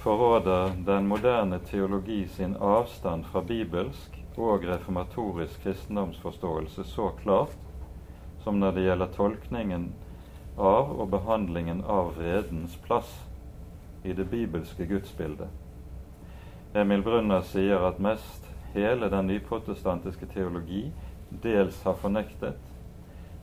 forråder 0.00 0.72
den 0.86 1.06
moderne 1.06 1.58
teologi 1.58 2.28
sin 2.28 2.56
avstand 2.56 3.24
fra 3.28 3.42
bibelsk 3.44 4.14
og 4.36 4.64
reformatorisk 4.64 5.62
kristendomsforståelse 5.62 6.84
så 6.88 7.10
klart 7.22 7.56
som 8.40 8.56
når 8.60 8.72
det 8.72 8.84
gjelder 8.86 9.10
tolkningen 9.16 9.90
av 10.56 10.94
og 10.94 11.10
behandlingen 11.12 11.82
av 11.84 12.14
vredens 12.16 12.78
plass 12.86 13.10
i 14.02 14.14
det 14.16 14.24
bibelske 14.30 14.86
gudsbildet. 14.88 15.50
Emil 16.72 17.04
Brunner 17.04 17.44
sier 17.44 17.84
at 17.84 18.00
mest 18.00 18.46
hele 18.72 19.10
den 19.12 19.28
nyprotestantiske 19.28 20.30
teologi 20.32 20.86
dels 21.28 21.82
har 21.84 21.98
fornektet, 22.00 22.56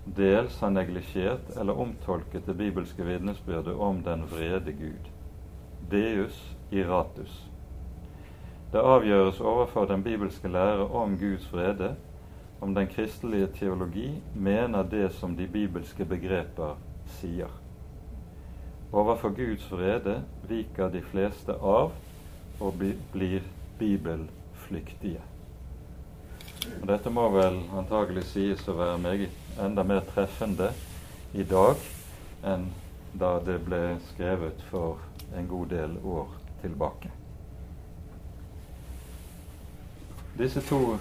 dels 0.05 0.57
har 0.65 0.73
neglisjert 0.73 1.53
eller 1.53 1.77
omtolket 1.85 2.49
det 2.49 2.57
bibelske 2.57 3.05
vitnesbyrdet 3.05 3.75
om 3.75 4.01
den 4.01 4.25
vrede 4.31 4.73
Gud. 4.73 5.13
Deus 5.91 6.37
iratus. 6.71 7.43
Det 8.71 8.83
avgjøres 8.83 9.39
overfor 9.39 9.85
den 9.85 10.03
bibelske 10.03 10.47
lære 10.51 10.87
om 10.87 11.17
Guds 11.17 11.47
vrede 11.53 11.95
om 12.61 12.75
den 12.75 12.87
kristelige 12.87 13.47
teologi 13.47 14.21
mener 14.33 14.83
det 14.83 15.11
som 15.13 15.35
de 15.37 15.47
bibelske 15.47 16.05
begreper 16.05 16.75
sier. 17.19 17.51
Overfor 18.91 19.29
Guds 19.29 19.71
vrede 19.71 20.23
viker 20.49 20.89
de 20.89 21.01
fleste 21.01 21.53
av 21.53 21.91
og 22.59 22.83
blir 23.13 23.45
bibelflyktige. 23.79 25.21
Og 26.81 26.87
Dette 26.89 27.11
må 27.13 27.27
vel 27.31 27.61
antagelig 27.77 28.25
sies 28.31 28.65
å 28.67 28.75
være 28.77 28.97
meget, 28.97 29.35
enda 29.61 29.83
mer 29.83 30.03
treffende 30.09 30.71
i 31.33 31.45
dag 31.47 31.77
enn 32.47 32.67
da 33.13 33.37
det 33.45 33.59
ble 33.65 33.97
skrevet 34.11 34.61
for 34.71 34.99
en 35.37 35.47
god 35.47 35.67
del 35.67 35.97
år 36.03 36.27
tilbake. 36.61 37.11
Disse 40.37 40.61
to 40.61 40.97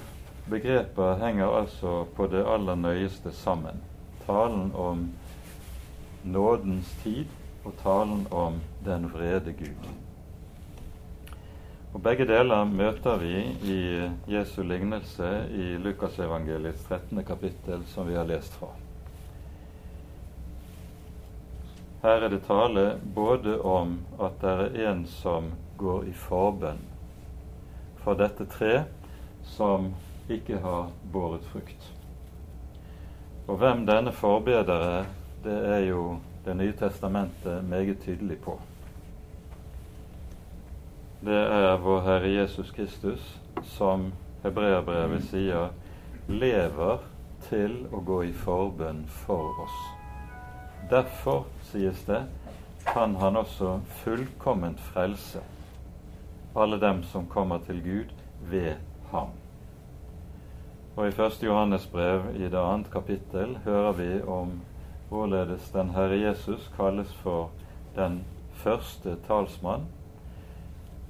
begreper 0.50 1.18
henger 1.20 1.58
altså 1.58 2.04
på 2.16 2.26
det 2.32 2.46
aller 2.46 2.74
nøyeste 2.74 3.32
sammen. 3.32 3.82
Talen 4.26 4.72
om 4.74 5.10
nådens 6.24 6.94
tid 7.02 7.26
og 7.64 7.74
talen 7.82 8.26
om 8.30 8.60
den 8.84 9.12
vrede 9.12 9.52
Gud. 9.52 9.90
Og 11.94 12.02
Begge 12.02 12.26
deler 12.28 12.64
møter 12.64 13.16
vi 13.16 13.36
i 13.64 13.78
Jesu 14.28 14.62
lignelse 14.62 15.30
i 15.50 15.76
Lukasevangeliets 15.80 16.82
13. 16.88 17.24
kapittel, 17.24 17.86
som 17.86 18.08
vi 18.08 18.14
har 18.14 18.28
lest 18.28 18.52
fra. 18.52 18.68
Her 22.06 22.22
er 22.22 22.28
det 22.28 22.44
tale 22.46 23.00
både 23.14 23.56
om 23.66 23.96
at 24.22 24.36
det 24.38 24.50
er 24.50 24.90
en 24.92 25.00
som 25.10 25.48
går 25.74 26.04
i 26.06 26.12
forbønn 26.14 26.78
for 27.98 28.14
dette 28.14 28.46
tre 28.46 28.84
som 29.42 29.88
ikke 30.30 30.60
har 30.62 30.92
båret 31.12 31.42
frukt. 31.50 31.88
Og 33.48 33.58
hvem 33.58 33.82
denne 33.90 34.12
forbeder 34.14 34.84
er, 34.90 35.10
det 35.42 35.56
er 35.72 35.82
jo 35.88 36.18
Det 36.46 36.54
nye 36.54 36.72
testamentet 36.78 37.64
meget 37.64 37.98
tydelig 38.04 38.38
på. 38.38 38.60
Det 41.24 41.40
er 41.42 41.76
vår 41.82 42.00
Herre 42.00 42.30
Jesus 42.30 42.70
Kristus 42.70 43.40
som 43.62 44.12
hebreerbrevet 44.44 45.26
sier 45.26 45.72
lever 46.28 47.02
til 47.48 47.74
å 47.90 47.98
gå 47.98 48.20
i 48.28 48.32
forbønn 48.44 49.02
for 49.24 49.58
oss. 49.64 49.80
Derfor, 50.90 51.48
sies 51.72 52.04
det, 52.06 52.22
kan 52.86 53.14
han 53.20 53.36
også 53.36 53.80
fullkomment 54.04 54.80
frelse 54.80 55.42
alle 56.56 56.80
dem 56.80 57.02
som 57.02 57.26
kommer 57.26 57.58
til 57.58 57.82
Gud 57.82 58.12
ved 58.40 58.74
ham. 59.10 59.28
Og 60.96 61.08
i 61.08 61.12
1. 61.22 61.42
Johannes 61.42 61.86
brev 61.86 62.22
i 62.36 62.48
det 62.48 62.58
annet 62.58 62.90
kapittel 62.92 63.58
hører 63.64 63.92
vi 63.92 64.22
om 64.22 64.60
hvorledes 65.08 65.70
den 65.70 65.90
Herre 65.90 66.20
Jesus 66.20 66.70
kalles 66.76 67.12
for 67.14 67.50
den 67.96 68.24
første 68.52 69.16
talsmann. 69.26 69.84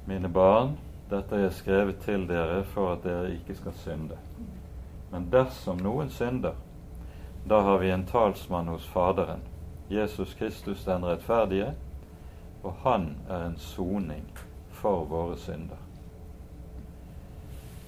Mine 0.07 0.29
barn, 0.29 0.79
dette 1.11 1.37
er 1.37 1.51
skrevet 1.51 1.99
til 2.03 2.29
dere 2.29 2.65
for 2.65 2.93
at 2.93 3.05
dere 3.05 3.33
ikke 3.33 3.55
skal 3.55 3.73
synde. 3.73 4.19
Men 5.13 5.29
dersom 5.33 5.79
noen 5.79 6.11
synder, 6.11 6.59
da 7.49 7.61
har 7.63 7.79
vi 7.79 7.91
en 7.91 8.07
talsmann 8.07 8.69
hos 8.69 8.87
Faderen, 8.87 9.43
Jesus 9.91 10.35
Kristus 10.35 10.85
den 10.85 11.05
rettferdige, 11.05 11.75
og 12.63 12.75
han 12.83 13.17
er 13.29 13.47
en 13.47 13.59
soning 13.59 14.39
for 14.71 15.05
våre 15.05 15.37
synder. 15.39 15.79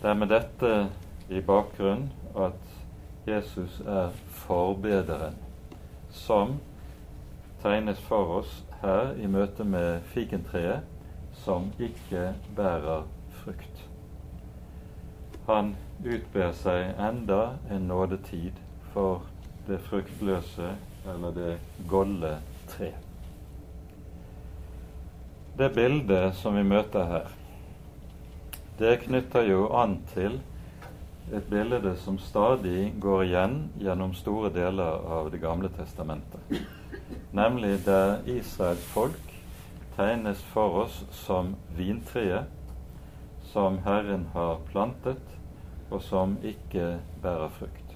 Det 0.02 0.10
er 0.10 0.14
med 0.14 0.30
dette 0.30 0.88
i 1.28 1.40
bakgrunn 1.40 2.06
at 2.38 2.78
Jesus 3.26 3.80
er 3.80 4.10
forbederen, 4.26 5.34
som 6.10 6.60
tegnes 7.62 8.00
for 8.00 8.38
oss 8.38 8.64
her 8.82 9.12
i 9.18 9.26
møte 9.26 9.64
med 9.64 10.00
fikentreet, 10.14 10.86
som 11.32 11.72
ikke 11.78 12.34
bærer 12.56 13.02
frukt. 13.42 13.88
Han 15.48 15.74
utber 16.04 16.52
seg 16.52 16.94
enda 17.00 17.56
en 17.70 17.88
nådetid 17.90 18.58
for 18.92 19.26
det 19.66 19.80
fruktløse 19.80 20.76
eller 21.14 21.32
det 21.32 21.58
golde 21.88 22.38
tre. 22.68 22.92
Det 25.58 25.70
bildet 25.74 26.36
som 26.38 26.54
vi 26.54 26.62
møter 26.62 27.08
her, 27.10 27.32
det 28.78 29.00
knytter 29.06 29.48
jo 29.48 29.64
an 29.74 29.98
til 30.12 30.38
et 31.34 31.48
bilde 31.50 31.96
som 32.00 32.18
stadig 32.22 32.92
går 33.02 33.24
igjen 33.26 33.56
gjennom 33.80 34.14
store 34.16 34.52
deler 34.54 35.02
av 35.18 35.32
Det 35.32 35.40
gamle 35.42 35.68
testamentet, 35.68 36.40
nemlig 37.32 37.84
der 37.84 38.22
Israels 38.26 38.84
folk 38.94 39.34
tegnes 39.96 40.40
for 40.52 40.84
oss 40.84 41.02
som 41.24 41.56
vintreet 41.76 42.46
som 43.52 43.78
Herren 43.84 44.28
har 44.32 44.58
plantet, 44.70 45.22
og 45.90 46.02
som 46.02 46.36
ikke 46.44 46.98
bærer 47.22 47.48
frukt. 47.48 47.94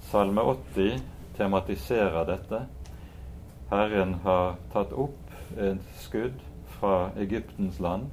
Salme 0.00 0.40
80 0.40 1.13
tematiserer 1.36 2.26
dette. 2.28 2.64
Herren 3.70 4.14
har 4.24 4.56
tatt 4.72 4.92
opp 4.92 5.32
et 5.58 5.82
skudd 5.98 6.42
fra 6.78 7.10
Egyptens 7.16 7.80
land, 7.80 8.10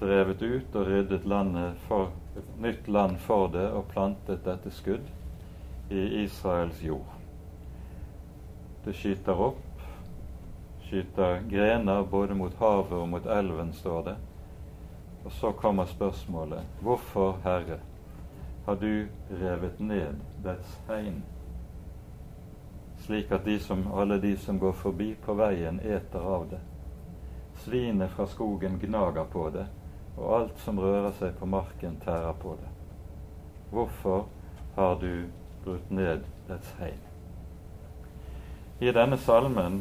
drevet 0.00 0.42
ut 0.42 0.76
og 0.76 0.88
ryddet 0.88 1.26
for, 1.86 2.10
nytt 2.60 2.88
land 2.88 3.18
for 3.18 3.48
det 3.52 3.68
og 3.72 3.88
plantet 3.92 4.44
dette 4.44 4.70
skudd 4.70 5.06
i 5.90 6.22
Israels 6.24 6.82
jord. 6.82 7.12
Det 8.84 8.94
skyter 8.94 9.40
opp, 9.48 9.62
skyter 10.86 11.40
grener 11.50 12.02
både 12.02 12.34
mot 12.34 12.54
havet 12.60 12.92
og 12.92 13.08
mot 13.08 13.26
elven, 13.26 13.72
står 13.72 14.02
det. 14.02 14.16
Og 15.24 15.32
så 15.32 15.50
kommer 15.52 15.84
spørsmålet 15.90 16.62
hvorfor, 16.80 17.38
Herre, 17.44 17.80
har 18.66 18.74
du 18.74 19.06
revet 19.30 19.80
ned 19.80 20.20
dets 20.44 20.78
hegn? 20.88 21.24
Slik 23.06 23.32
at 23.32 23.44
de 23.44 23.58
som, 23.60 23.86
alle 23.92 24.18
de 24.18 24.36
som 24.36 24.58
går 24.58 24.72
forbi 24.72 25.12
på 25.24 25.34
veien, 25.38 25.80
eter 25.80 26.20
av 26.20 26.48
det. 26.50 26.60
Svinet 27.62 28.10
fra 28.10 28.26
skogen 28.26 28.78
gnager 28.82 29.24
på 29.32 29.48
det, 29.54 29.66
og 30.16 30.32
alt 30.40 30.62
som 30.64 30.80
rører 30.80 31.12
seg 31.18 31.36
på 31.38 31.46
marken, 31.46 32.00
tærer 32.02 32.34
på 32.42 32.56
det. 32.60 32.70
Hvorfor 33.70 34.26
har 34.76 34.98
du 35.00 35.26
brutt 35.64 35.90
ned 35.90 36.26
dets 36.48 36.72
hegn? 36.80 37.02
I 38.80 38.92
denne 38.92 39.18
salmen 39.18 39.80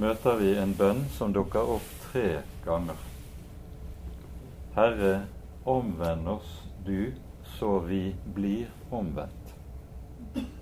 møter 0.00 0.38
vi 0.40 0.54
en 0.56 0.74
bønn 0.76 1.02
som 1.12 1.34
dukker 1.34 1.74
opp 1.76 1.90
tre 2.08 2.42
ganger. 2.64 2.96
Herre, 4.76 5.14
omvend 5.64 6.28
oss 6.28 6.62
du, 6.86 7.12
så 7.58 7.78
vi 7.84 8.14
blir 8.34 8.70
omvendt. 8.90 9.45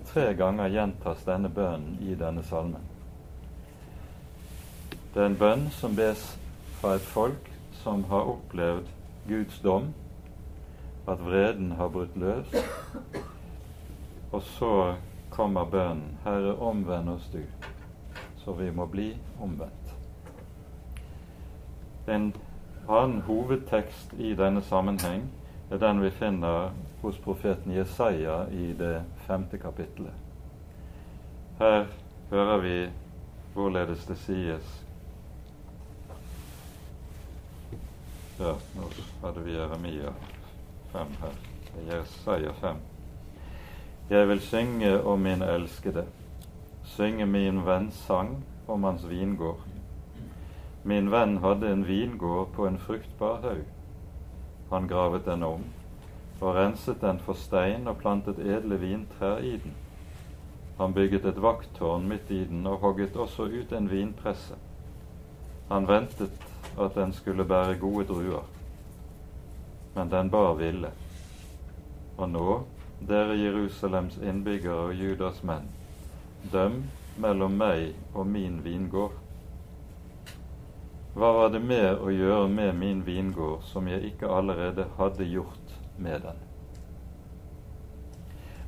Tre 0.07 0.35
ganger 0.35 0.69
gjentas 0.69 1.25
denne 1.26 1.49
bønnen 1.49 1.99
i 2.02 2.14
denne 2.14 2.43
salmen. 2.47 2.83
Det 5.14 5.23
er 5.23 5.26
en 5.31 5.38
bønn 5.38 5.69
som 5.75 5.97
bes 5.97 6.23
fra 6.81 6.97
et 6.99 7.07
folk 7.14 7.50
som 7.83 8.04
har 8.11 8.31
opplevd 8.35 8.88
Guds 9.28 9.59
dom, 9.64 9.93
at 11.07 11.21
vreden 11.23 11.73
har 11.78 11.88
brutt 11.88 12.16
løs. 12.16 12.54
Og 14.33 14.43
så 14.43 14.95
kommer 15.31 15.64
bønnen 15.64 16.19
'Herre, 16.25 16.57
omvend 16.59 17.09
oss 17.09 17.31
du', 17.33 17.66
så 18.45 18.52
vi 18.52 18.71
må 18.71 18.87
bli 18.87 19.16
omvendt. 19.40 19.95
En 22.09 22.35
annen 22.88 23.21
hovedtekst 23.21 24.12
i 24.19 24.35
denne 24.35 24.62
sammenheng 24.62 25.31
er 25.71 25.78
den 25.78 26.02
vi 26.02 26.11
finner 26.11 26.71
hos 27.02 27.19
profeten 27.19 27.73
Jesaja 27.73 28.45
i 28.52 28.73
det 28.73 29.02
femte 29.26 29.59
kapittelet. 29.59 30.12
Her 31.58 31.87
hører 32.30 32.58
vi 32.60 32.78
hvorledes 33.54 34.06
det 34.06 34.19
sies 34.19 34.80
Ja, 38.39 38.56
nå 38.75 38.89
hadde 39.23 39.45
vi 39.45 39.52
Jeremia 39.54 40.10
5 40.93 41.13
her. 41.21 41.37
Jesaja 41.87 42.52
5. 42.52 42.76
Jeg 44.10 44.28
vil 44.28 44.41
synge 44.41 45.02
om 45.02 45.21
min 45.21 45.43
elskede, 45.43 46.04
synge 46.84 47.26
min 47.26 47.63
venns 47.67 47.95
sang 47.95 48.45
om 48.69 48.84
hans 48.84 49.06
vingård. 49.08 49.63
Min 50.84 51.10
venn 51.10 51.39
hadde 51.39 51.71
en 51.73 51.87
vingård 51.89 52.50
på 52.52 52.67
en 52.67 52.78
fruktbar 52.78 53.41
haug. 53.41 53.65
Han 54.73 54.89
gravet 54.89 55.25
den 55.26 55.43
om 55.43 55.65
og 56.40 56.54
renset 56.56 57.00
den 57.00 57.18
for 57.23 57.38
stein 57.38 57.88
og 57.88 57.99
plantet 58.02 58.38
edle 58.38 58.78
vintrær 58.80 59.38
i 59.38 59.56
den. 59.62 59.75
Han 60.78 60.94
bygget 60.94 61.25
et 61.25 61.42
vakttårn 61.42 62.08
midt 62.08 62.30
i 62.30 62.44
den 62.44 62.66
og 62.66 62.80
hogget 62.82 63.16
også 63.16 63.42
ut 63.42 63.73
en 63.73 63.90
vinpresse. 63.90 64.54
Han 65.68 65.88
ventet 65.88 66.30
at 66.80 66.94
den 66.94 67.12
skulle 67.12 67.44
bære 67.44 67.78
gode 67.78 68.04
druer, 68.04 68.44
men 69.94 70.10
den 70.10 70.30
bar 70.30 70.54
ville. 70.54 70.90
Og 72.18 72.28
nå, 72.30 72.62
dere 73.08 73.38
Jerusalems 73.38 74.18
innbyggere 74.18 74.88
og 74.88 74.94
Judas 74.94 75.42
menn, 75.42 75.70
døm 76.52 76.82
mellom 77.16 77.54
meg 77.58 77.94
og 78.14 78.26
min 78.26 78.58
vingård. 78.64 79.14
Hva 81.14 81.30
var 81.36 81.52
det 81.54 81.62
mer 81.62 82.00
å 82.02 82.10
gjøre 82.10 82.49
med 82.50 82.73
min 82.75 83.04
vingård 83.06 83.62
som 83.70 83.86
jeg 83.86 84.02
ikke 84.10 84.30
allerede 84.34 84.88
hadde 84.99 85.28
gjort 85.30 85.63
med 85.97 86.21
den. 86.21 86.43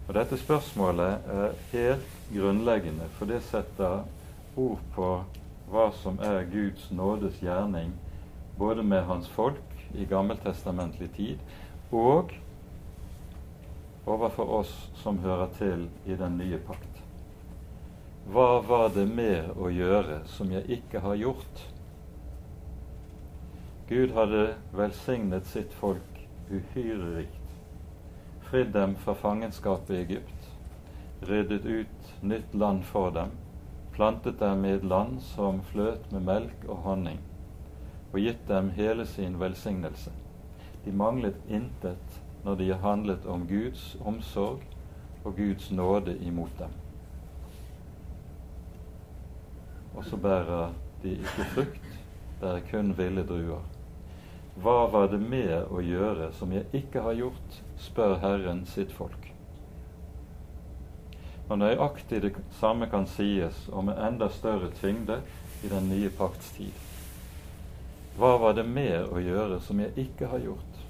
Og 0.06 0.14
Dette 0.14 0.38
spørsmålet 0.38 1.26
er 1.26 1.56
helt 1.72 2.18
grunnleggende, 2.30 3.08
for 3.18 3.26
det 3.26 3.42
setter 3.42 4.04
ord 4.56 4.82
på 4.94 5.08
hva 5.70 5.88
som 5.98 6.20
er 6.22 6.46
Guds 6.50 6.90
nådes 6.94 7.40
gjerning 7.42 7.90
både 8.58 8.82
med 8.86 9.02
hans 9.04 9.28
folk 9.28 9.80
i 9.94 10.06
gammeltestamentlig 10.06 11.10
tid 11.16 11.38
og 11.90 12.30
overfor 14.06 14.52
oss 14.60 14.74
som 15.02 15.18
hører 15.18 15.50
til 15.58 15.88
i 16.06 16.14
den 16.14 16.38
nye 16.38 16.58
pakt. 16.62 17.02
Hva 18.30 18.60
var 18.66 18.88
det 18.94 19.08
mer 19.10 19.50
å 19.58 19.68
gjøre 19.70 20.22
som 20.30 20.50
jeg 20.54 20.78
ikke 20.78 21.02
har 21.02 21.18
gjort? 21.18 21.64
Gud 23.90 24.14
hadde 24.14 24.48
velsignet 24.74 25.46
sitt 25.50 25.74
folk 25.78 26.15
uhyre 26.50 27.16
rikt. 27.16 27.42
Fridd 28.40 28.72
dem 28.72 28.94
fra 28.96 29.14
fangenskapet 29.14 29.90
i 29.90 30.00
Egypt, 30.00 30.50
ryddet 31.20 31.64
ut 31.64 32.22
nytt 32.22 32.54
land 32.54 32.84
for 32.84 33.10
dem, 33.10 33.32
plantet 33.92 34.38
dem 34.40 34.64
i 34.64 34.76
et 34.76 34.84
land 34.84 35.18
som 35.22 35.62
fløt 35.72 36.12
med 36.12 36.22
melk 36.28 36.68
og 36.68 36.84
honning, 36.86 37.18
og 38.12 38.20
gitt 38.20 38.46
dem 38.48 38.70
hele 38.76 39.06
sin 39.06 39.40
velsignelse. 39.40 40.12
De 40.84 40.92
manglet 40.92 41.38
intet 41.48 42.20
når 42.44 42.54
de 42.54 42.72
handlet 42.74 43.26
om 43.26 43.46
Guds 43.48 43.96
omsorg 44.04 44.62
og 45.24 45.36
Guds 45.36 45.70
nåde 45.70 46.18
imot 46.22 46.58
dem. 46.58 46.70
Og 49.96 50.04
så 50.04 50.16
bærer 50.16 50.70
de 51.02 51.10
ikke 51.10 51.48
frukt, 51.54 51.88
bærer 52.40 52.60
kun 52.70 52.94
ville 52.98 53.26
druer. 53.26 53.75
Hva 54.62 54.86
var 54.88 55.08
det 55.12 55.18
med 55.20 55.68
å 55.68 55.82
gjøre 55.84 56.30
som 56.32 56.52
jeg 56.52 56.64
ikke 56.72 57.02
har 57.04 57.16
gjort, 57.18 57.58
spør 57.76 58.16
Herren 58.22 58.64
sitt 58.66 58.92
folk. 58.96 59.32
Og 61.46 61.58
nøyaktig 61.60 62.22
det 62.24 62.32
samme 62.58 62.88
kan 62.90 63.04
sies, 63.06 63.66
og 63.68 63.84
med 63.90 64.00
enda 64.00 64.30
større 64.32 64.72
tyngde, 64.80 65.20
i 65.64 65.68
den 65.68 65.88
nye 65.88 66.08
pakts 66.12 66.50
tid. 66.56 66.72
Hva 68.16 68.36
var 68.40 68.56
det 68.56 68.64
med 68.68 69.12
å 69.12 69.20
gjøre 69.20 69.60
som 69.64 69.80
jeg 69.80 69.92
ikke 70.06 70.28
har 70.32 70.40
gjort? 70.40 70.80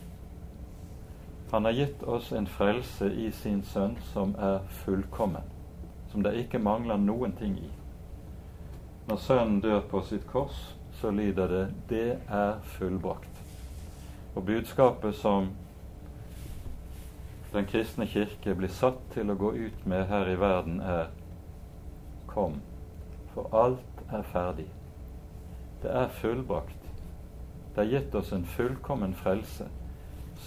Han 1.50 1.66
har 1.66 1.74
gitt 1.74 2.02
oss 2.02 2.32
en 2.32 2.46
frelse 2.46 3.08
i 3.10 3.30
sin 3.34 3.62
sønn 3.66 3.96
som 4.12 4.34
er 4.38 4.60
fullkommen, 4.82 5.46
som 6.10 6.22
det 6.22 6.36
ikke 6.42 6.62
mangler 6.62 6.98
noen 7.02 7.34
ting 7.38 7.58
i. 7.58 7.70
Når 9.06 9.22
Sønnen 9.22 9.60
dør 9.62 9.82
på 9.90 10.02
sitt 10.06 10.26
kors, 10.30 10.74
så 11.00 11.10
lyder 11.10 11.46
det 11.46 11.66
'Det 11.88 12.18
er 12.28 12.54
fullbrakt'. 12.62 13.35
Og 14.36 14.44
budskapet 14.44 15.16
som 15.16 15.50
Den 17.52 17.64
kristne 17.64 18.04
kirke 18.06 18.52
blir 18.54 18.68
satt 18.68 18.98
til 19.14 19.30
å 19.32 19.36
gå 19.38 19.52
ut 19.56 19.86
med 19.88 20.10
her 20.10 20.28
i 20.28 20.34
verden, 20.36 20.80
er 20.80 21.06
Kom, 22.28 22.58
for 23.32 23.48
alt 23.56 24.02
er 24.12 24.26
ferdig. 24.32 24.66
Det 25.82 25.88
er 25.88 26.12
fullbrakt. 26.20 26.90
Det 27.74 27.80
er 27.80 27.90
gitt 27.94 28.14
oss 28.14 28.32
en 28.32 28.44
fullkommen 28.44 29.14
frelse 29.14 29.70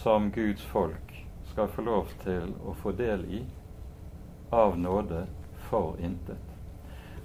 som 0.04 0.30
Guds 0.32 0.62
folk 0.70 1.16
skal 1.50 1.72
få 1.74 1.82
lov 1.82 2.14
til 2.24 2.54
å 2.62 2.76
få 2.78 2.94
del 2.94 3.26
i 3.26 3.42
av 4.54 4.78
nåde 4.78 5.26
for 5.70 5.98
intet. 5.98 6.46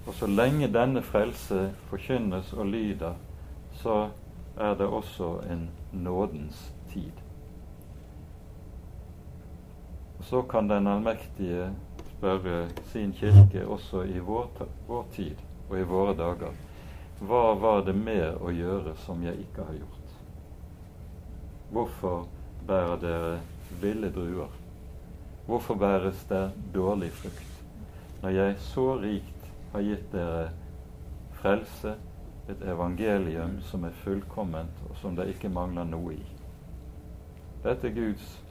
Og 0.07 0.13
så 0.13 0.29
lenge 0.29 0.69
denne 0.73 1.01
frelse 1.05 1.71
forkynnes 1.89 2.53
og 2.53 2.65
lyder, 2.73 3.13
så 3.81 4.07
er 4.57 4.75
det 4.75 4.87
også 4.87 5.39
en 5.51 5.69
nådens 5.91 6.73
tid. 6.89 7.11
Så 10.21 10.41
kan 10.41 10.69
den 10.69 10.87
allmektige 10.87 11.69
spørre 12.17 12.69
sin 12.85 13.13
kirke 13.13 13.67
også 13.67 14.03
i 14.03 14.19
vår, 14.19 14.67
vår 14.87 15.05
tid 15.11 15.35
og 15.69 15.79
i 15.79 15.83
våre 15.83 16.15
dager 16.17 16.55
hva 17.19 17.53
var 17.55 17.83
det 17.87 17.93
mer 17.95 18.35
å 18.43 18.51
gjøre 18.51 18.91
som 19.05 19.21
jeg 19.23 19.39
ikke 19.45 19.63
har 19.63 19.77
gjort? 19.77 20.15
Hvorfor 21.71 22.25
bærer 22.67 22.99
dere 22.99 23.37
ville 23.81 24.09
druer? 24.11 24.51
Hvorfor 25.47 25.79
bæres 25.79 26.25
det 26.27 26.49
dårlig 26.73 27.11
frukt? 27.15 27.61
Når 28.21 28.35
jeg 28.35 28.57
så 28.67 28.85
rikt 28.99 29.47
har 29.71 29.85
gitt 29.85 30.11
dere 30.11 30.49
frelse, 31.39 31.95
et 32.49 32.61
evangelium 32.61 33.61
som 33.61 33.83
er 33.83 33.95
fullkomment, 34.03 34.81
og 34.89 34.97
som 35.01 35.15
det 35.15 35.27
ikke 35.33 35.49
mangler 35.49 35.87
noe 35.89 36.13
i. 36.13 36.25
Dette 37.63 37.89
er 37.89 37.95
Guds 37.95 38.41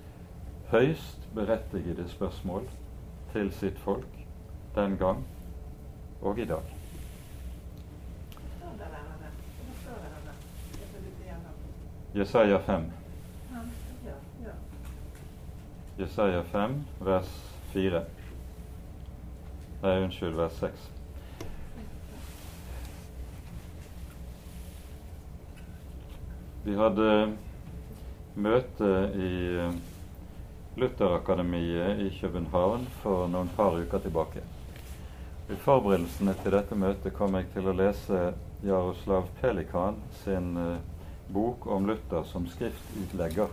høyst 0.72 1.28
berettigede 1.35 2.09
spørsmål 2.11 2.66
til 3.33 3.52
sitt 3.54 3.78
folk 3.78 4.18
den 4.74 4.96
gang 4.98 5.22
og 6.22 6.38
i 6.38 6.44
dag. 6.44 6.74
Jesaja 12.14 12.59
5. 12.59 12.90
Jesaja 15.98 16.42
5, 16.42 16.85
vers 17.00 17.30
4. 17.72 18.04
Nei, 19.83 19.96
unnskyld, 20.02 20.35
vers 20.38 20.59
6. 20.62 20.93
Vi 26.64 26.72
hadde 26.79 27.09
møte 28.40 28.90
i 29.20 29.33
eh, 29.61 29.74
Lutherakademiet 30.81 32.00
i 32.00 32.09
København 32.16 32.87
for 33.03 33.29
noen 33.29 33.50
par 33.53 33.77
uker 33.77 34.00
tilbake. 34.00 34.40
I 35.53 35.59
forberedelsene 35.61 36.33
til 36.40 36.57
dette 36.57 36.79
møtet 36.81 37.12
kom 37.18 37.37
jeg 37.37 37.50
til 37.53 37.68
å 37.68 37.77
lese 37.77 38.22
Jaroslav 38.64 39.29
Pelikan 39.42 40.00
sin 40.22 40.57
uh, 40.57 40.81
bok 41.29 41.68
om 41.68 41.85
Luther 41.85 42.24
som 42.33 42.48
skriftutlegger. 42.48 43.53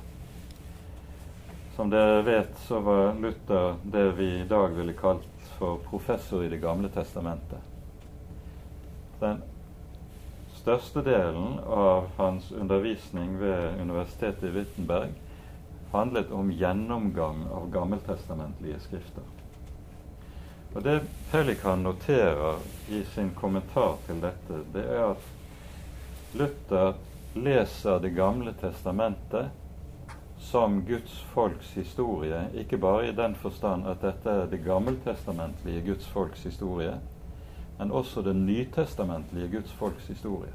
Som 1.75 1.91
dere 1.91 2.23
vet, 2.23 2.55
så 2.63 2.79
var 2.79 3.19
Luther 3.19 3.75
det 3.83 4.07
vi 4.21 4.29
i 4.39 4.47
dag 4.47 4.71
ville 4.79 4.95
kalt 4.95 5.51
for 5.57 5.83
professor 5.83 6.45
i 6.45 6.49
Det 6.49 6.63
gamle 6.63 6.87
testamentet. 6.95 7.59
Den 9.19 9.43
Størstedelen 10.61 11.59
av 11.59 12.09
hans 12.17 12.51
undervisning 12.51 13.39
ved 13.39 13.81
universitetet 13.81 14.43
i 14.43 14.51
Wittenberg 14.53 15.13
handlet 15.91 16.31
om 16.31 16.51
gjennomgang 16.53 17.47
av 17.49 17.71
gammeltestamentlige 17.73 18.79
skrifter. 18.83 19.23
Og 20.75 20.83
Det 20.85 20.99
Pelikan 21.31 21.81
noterer 21.83 22.61
i 22.87 23.01
sin 23.15 23.33
kommentar 23.35 23.97
til 24.05 24.21
dette, 24.21 24.61
det 24.73 24.85
er 24.85 25.07
at 25.15 25.25
Luther 26.37 26.93
leser 27.33 27.99
Det 27.99 28.13
gamle 28.15 28.53
testamentet 28.53 29.49
som 30.37 30.81
Guds 30.85 31.17
folks 31.33 31.73
historie, 31.73 32.45
ikke 32.53 32.77
bare 32.77 33.09
i 33.09 33.15
den 33.17 33.35
forstand 33.35 33.87
at 33.87 34.05
dette 34.05 34.29
er 34.29 34.45
det 34.51 34.61
gammeltestamentlige 34.65 35.81
Guds 35.89 36.07
folks 36.07 36.43
historie, 36.43 36.99
men 37.81 37.91
også 37.91 38.21
det 38.21 38.35
nytestamentlige 38.35 39.47
Guds 39.47 39.71
folks 39.73 40.07
historie. 40.07 40.51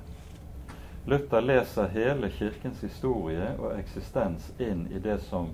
Luther 1.07 1.41
leser 1.41 1.89
hele 1.91 2.29
Kirkens 2.31 2.81
historie 2.81 3.49
og 3.59 3.73
eksistens 3.81 4.47
inn 4.63 4.85
i 4.95 5.01
det 5.03 5.17
som 5.27 5.49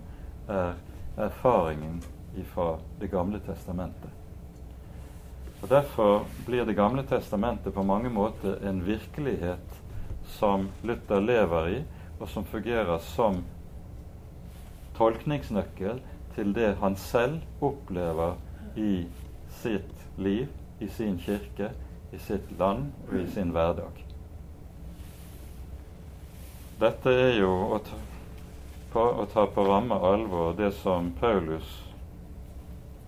er 0.52 0.74
erfaringen 1.16 2.02
fra 2.52 2.74
Det 3.00 3.08
gamle 3.10 3.40
testamentet. 3.40 4.10
Og 5.62 5.68
Derfor 5.70 6.26
blir 6.46 6.64
Det 6.64 6.76
gamle 6.76 7.06
testamentet 7.08 7.72
på 7.74 7.82
mange 7.82 8.10
måter 8.10 8.68
en 8.68 8.86
virkelighet 8.86 9.82
som 10.28 10.68
Luther 10.82 11.20
lever 11.20 11.68
i, 11.68 11.82
og 12.20 12.28
som 12.28 12.44
fungerer 12.44 12.98
som 12.98 13.44
tolkningsnøkkel 14.94 16.02
til 16.34 16.52
det 16.52 16.76
han 16.80 16.96
selv 16.96 17.40
opplever 17.60 18.36
i 18.76 19.06
sitt 19.48 20.18
liv 20.18 20.48
i 20.82 20.88
sin 20.88 21.18
kirke, 21.18 21.70
i 22.12 22.18
sitt 22.18 22.50
land 22.58 22.90
og 23.08 23.18
i 23.20 23.26
sin 23.30 23.52
hverdag. 23.54 24.02
Dette 26.82 27.12
er 27.14 27.36
jo 27.38 27.52
å 27.76 27.78
ta 27.86 27.98
på, 28.92 29.02
å 29.22 29.26
ta 29.32 29.46
på 29.48 29.64
ramme 29.64 29.96
alvor 30.04 30.52
det 30.58 30.72
som 30.82 31.12
Paulus 31.20 31.68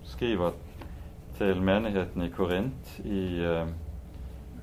skriver 0.07 0.55
til 1.37 1.59
menigheten 1.61 2.23
i 2.25 2.31
Korint 2.33 2.95
i 3.03 3.25
uh, 3.43 3.67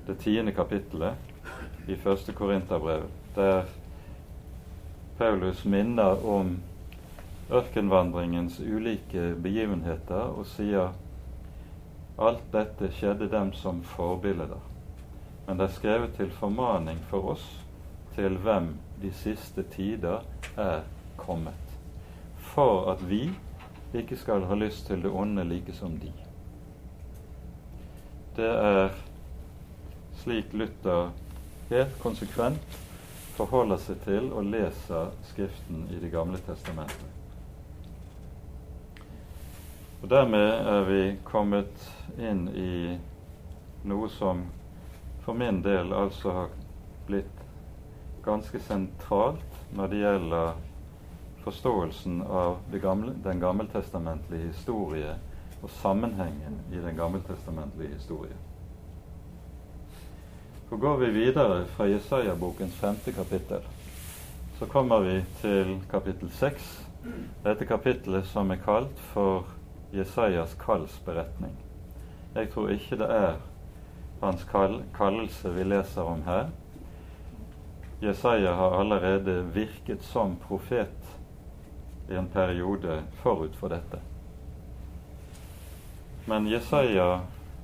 det 0.07 0.17
tiende 0.23 0.51
kapittelet 0.51 1.87
i 1.87 1.95
første 1.95 2.33
Korinterbrev, 2.35 3.05
der 3.35 3.69
Paulus 5.17 5.63
minner 5.65 6.19
om 6.25 6.57
ørkenvandringens 7.53 8.59
ulike 8.59 9.33
begivenheter 9.43 10.33
og 10.33 10.47
sier 10.49 10.91
Alt 12.17 12.43
dette 12.53 12.91
skjedde 12.93 13.29
dem 13.31 13.53
som 13.57 13.81
forbilder. 13.95 14.59
Men 15.47 15.57
det 15.57 15.67
er 15.67 15.75
skrevet 15.77 16.13
til 16.17 16.31
formaning 16.31 16.99
for 17.09 17.33
oss, 17.33 17.45
til 18.15 18.37
hvem 18.37 18.75
de 19.01 19.09
siste 19.13 19.63
tider 19.73 20.21
er 20.57 20.83
kommet. 21.17 21.77
For 22.53 22.91
at 22.91 23.01
vi 23.09 23.31
ikke 23.93 24.17
skal 24.17 24.45
ha 24.45 24.55
lyst 24.55 24.85
til 24.87 25.01
det 25.03 25.11
onde 25.11 25.43
like 25.43 25.73
som 25.73 25.97
de. 25.97 26.13
Det 28.35 28.49
er 28.49 28.93
slik 30.21 30.53
Luther 30.53 31.11
helt 31.69 31.99
konsekvent 32.01 32.79
forholder 33.37 33.81
seg 33.81 34.01
til 34.05 34.29
og 34.33 34.45
leser 34.45 35.11
Skriften 35.31 35.87
i 35.89 35.99
Det 36.01 36.11
gamle 36.13 36.37
testamentet. 36.45 37.22
Og 40.03 40.09
Dermed 40.09 40.49
er 40.67 40.81
vi 40.83 41.03
kommet 41.23 41.85
inn 42.19 42.49
i 42.51 42.97
noe 43.87 44.09
som 44.11 44.41
for 45.23 45.39
min 45.39 45.61
del 45.63 45.93
altså 45.95 46.33
har 46.35 46.49
blitt 47.07 47.39
ganske 48.25 48.59
sentralt 48.65 49.61
når 49.71 49.93
det 49.93 50.01
gjelder 50.01 50.59
forståelsen 51.45 52.19
av 52.23 52.59
gamle, 52.83 53.15
den 53.23 53.39
gammeltestamentlige 53.39 54.49
historie 54.49 55.15
og 55.61 55.71
sammenhengen 55.79 56.59
i 56.75 56.83
den 56.83 56.99
gammeltestamentlige 56.99 57.95
historie. 57.95 58.35
Så 60.67 60.83
Går 60.83 60.97
vi 60.97 61.11
videre 61.15 61.63
fra 61.77 61.87
Jesaja-bokens 61.87 62.75
femte 62.75 63.15
kapittel, 63.15 63.63
så 64.59 64.67
kommer 64.67 64.99
vi 64.99 65.17
til 65.39 65.77
kapittel 65.91 66.31
seks. 66.31 66.79
Dette 67.43 67.65
kapittelet 67.65 68.27
som 68.27 68.51
er 68.51 68.63
kalt 68.63 68.99
for 69.15 69.47
Jesajas 69.93 70.55
kallsberetning. 70.65 71.53
Jeg 72.33 72.49
tror 72.49 72.71
ikke 72.73 72.97
det 72.97 73.09
er 73.13 73.35
hans 74.23 74.43
kall, 74.49 74.79
kallelse 74.95 75.51
vi 75.53 75.63
leser 75.67 76.01
om 76.01 76.23
her. 76.25 76.47
Jesaja 78.01 78.55
har 78.57 78.79
allerede 78.79 79.43
virket 79.53 80.03
som 80.03 80.35
profet 80.47 81.13
i 82.09 82.15
en 82.17 82.27
periode 82.27 83.03
forut 83.21 83.55
for 83.55 83.69
dette. 83.69 83.99
Men 86.25 86.47
Jesaja 86.47 87.19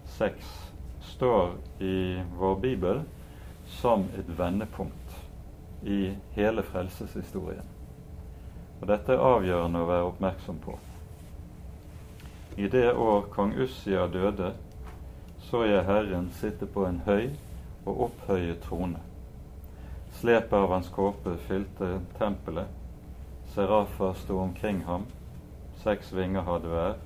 6 0.06 0.72
står 1.02 1.56
i 1.80 2.22
vår 2.38 2.56
bibel 2.60 3.02
som 3.66 4.06
et 4.20 4.30
vendepunkt 4.40 5.18
i 5.84 6.14
hele 6.38 6.64
frelseshistorien. 6.64 7.66
Og 8.82 8.88
Dette 8.88 9.16
er 9.16 9.26
avgjørende 9.34 9.82
å 9.82 9.90
være 9.90 10.08
oppmerksom 10.14 10.62
på. 10.64 10.78
I 12.58 12.68
det 12.68 12.94
år 12.94 13.22
kong 13.22 13.54
Ussia 13.60 14.08
døde, 14.08 14.54
så 15.50 15.64
jeg 15.64 15.86
Herren 15.86 16.32
sitte 16.32 16.66
på 16.66 16.86
en 16.86 17.02
høy 17.06 17.30
og 17.86 18.02
opphøyet 18.08 18.62
trone. 18.66 19.00
Slepet 20.20 20.58
av 20.58 20.74
hans 20.74 20.90
kåpe 20.94 21.38
fylte 21.48 22.00
tempelet. 22.18 22.68
Serafer 23.54 24.14
sto 24.20 24.40
omkring 24.42 24.84
ham. 24.86 25.06
Seks 25.84 26.12
vinger 26.16 26.44
hadde 26.46 26.74
hver. 26.74 27.00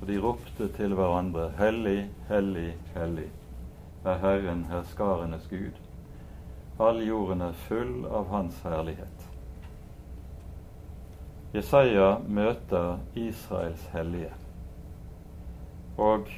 Og 0.00 0.06
de 0.10 0.20
ropte 0.20 0.68
til 0.76 0.94
hverandre, 0.94 1.48
Hellig, 1.58 2.10
hellig, 2.28 2.74
hellig 2.94 3.30
er 4.06 4.18
Herren 4.18 4.64
herskarenes 4.70 5.48
Gud. 5.50 5.74
All 6.78 7.00
jorden 7.06 7.40
er 7.40 7.52
full 7.66 8.04
av 8.06 8.28
Hans 8.30 8.58
herlighet. 8.62 9.24
Jesaja 11.54 12.18
møter 12.28 12.98
Israels 13.14 13.86
hellige. 13.94 14.30
Og 15.96 16.28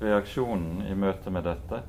reaksjonen 0.00 0.84
i 0.86 0.94
møte 0.94 1.32
med 1.34 1.46
dette 1.48 1.82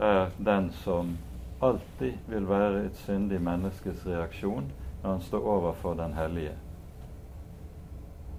er 0.00 0.30
den 0.38 0.70
som 0.80 1.16
alltid 1.64 2.24
vil 2.26 2.48
være 2.48 2.86
et 2.86 2.96
syndig 3.04 3.40
menneskes 3.44 4.06
reaksjon 4.08 4.70
når 5.02 5.10
han 5.10 5.24
står 5.24 5.48
overfor 5.56 5.96
den 5.98 6.14
hellige. 6.16 6.54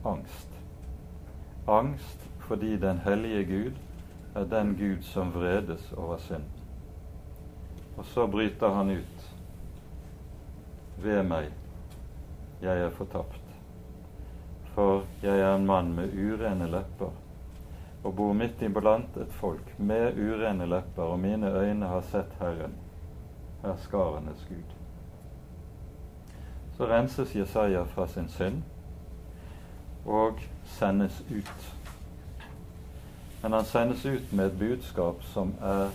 Angst. 0.06 0.50
Angst 1.68 2.30
fordi 2.48 2.78
den 2.78 2.98
hellige 3.06 3.44
Gud 3.46 3.78
er 4.36 4.44
den 4.50 4.76
Gud 4.78 5.04
som 5.04 5.34
vredes 5.34 5.92
over 5.98 6.18
synd. 6.18 6.50
Og 7.98 8.06
så 8.06 8.28
bryter 8.28 8.74
han 8.74 8.90
ut. 8.90 9.30
Ved 10.98 11.24
meg, 11.24 11.52
jeg 12.62 12.82
er 12.82 12.90
fortapt. 12.90 13.42
For 14.76 15.06
jeg 15.24 15.40
er 15.40 15.56
en 15.56 15.66
mann 15.66 15.94
med 15.96 16.14
urene 16.14 16.68
lepper 16.72 17.14
og 18.06 18.16
bor 18.16 18.34
midt 18.34 18.62
iblant 18.62 19.18
et 19.18 19.32
folk 19.34 19.80
med 19.80 20.18
urene 20.18 20.66
lepper, 20.70 21.04
og 21.04 21.20
mine 21.20 21.50
øyne 21.50 21.88
har 21.90 22.02
sett 22.06 22.36
Herren, 22.40 22.76
herskarenes 23.64 24.46
Gud. 24.50 24.76
Så 26.78 26.86
renses 26.86 27.36
Jesaja 27.36 27.84
fra 27.84 28.08
sin 28.08 28.30
synd 28.30 28.62
og 30.06 30.40
sendes 30.66 31.24
ut. 31.32 31.76
Men 33.42 33.54
han 33.54 33.66
sendes 33.66 34.06
ut 34.06 34.34
med 34.34 34.46
et 34.46 34.60
budskap 34.60 35.24
som 35.24 35.56
er 35.62 35.90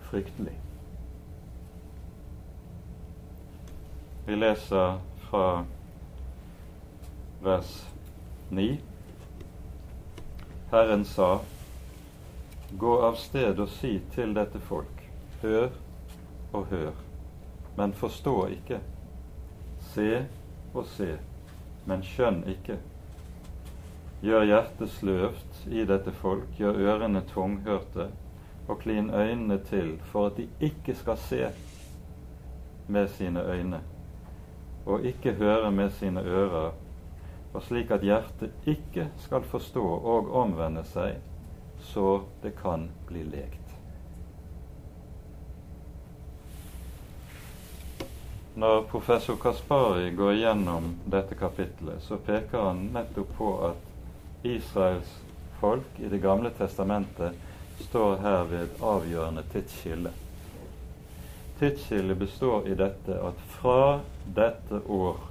fryktelig. 0.00 0.56
Vi 4.26 4.34
leser 4.34 5.00
fra 5.18 5.64
vers 7.40 7.88
9. 8.50 8.87
Herren 10.70 11.04
sa, 11.04 11.40
Gå 12.70 13.00
av 13.00 13.14
sted 13.16 13.60
og 13.60 13.70
si 13.72 13.94
til 14.12 14.34
dette 14.36 14.60
folk, 14.60 14.98
hør 15.40 15.70
og 16.52 16.66
hør, 16.68 16.90
men 17.78 17.94
forstå 17.96 18.34
ikke. 18.58 18.80
Se 19.94 20.10
og 20.74 20.84
se, 20.92 21.14
men 21.88 22.04
skjønn 22.04 22.42
ikke. 22.52 22.76
Gjør 24.20 24.44
hjertet 24.50 24.92
sløvt 24.92 25.62
i 25.72 25.86
dette 25.88 26.12
folk, 26.20 26.50
gjør 26.60 26.76
ørene 26.84 27.22
tunghørte, 27.32 28.10
og 28.68 28.82
klin 28.82 29.08
øynene 29.08 29.56
til 29.70 29.94
for 30.10 30.28
at 30.28 30.36
de 30.36 30.50
ikke 30.60 30.92
skal 30.98 31.16
se 31.16 31.48
med 32.92 33.08
sine 33.16 33.40
øyne, 33.40 33.80
og 34.84 35.08
ikke 35.08 35.32
høre 35.40 35.72
med 35.72 35.96
sine 35.96 36.20
ører, 36.20 36.76
og 37.58 37.64
slik 37.66 37.90
at 37.90 38.04
hjertet 38.06 38.68
ikke 38.70 39.08
skal 39.18 39.42
forstå 39.50 39.82
og 39.82 40.28
omvende 40.38 40.84
seg, 40.86 41.16
så 41.90 42.20
det 42.42 42.52
kan 42.60 42.84
bli 43.08 43.24
lekt. 43.26 43.64
Når 48.58 48.84
professor 48.90 49.36
Kaspari 49.42 50.12
går 50.18 50.32
igjennom 50.36 50.92
dette 51.06 51.34
kapitlet, 51.38 52.02
så 52.02 52.18
peker 52.22 52.68
han 52.68 52.88
nettopp 52.94 53.34
på 53.38 53.50
at 53.68 54.46
Israels 54.46 55.12
folk 55.58 55.98
i 55.98 56.08
Det 56.10 56.18
gamle 56.22 56.50
testamentet 56.54 57.34
står 57.88 58.16
her 58.22 58.46
ved 58.50 58.82
avgjørende 58.82 59.42
tidsskille. 59.52 60.14
Tidsskillet 61.58 62.18
består 62.18 62.66
i 62.70 62.74
dette 62.78 63.18
at 63.18 63.42
fra 63.58 64.00
dette 64.34 64.82
år 64.86 65.22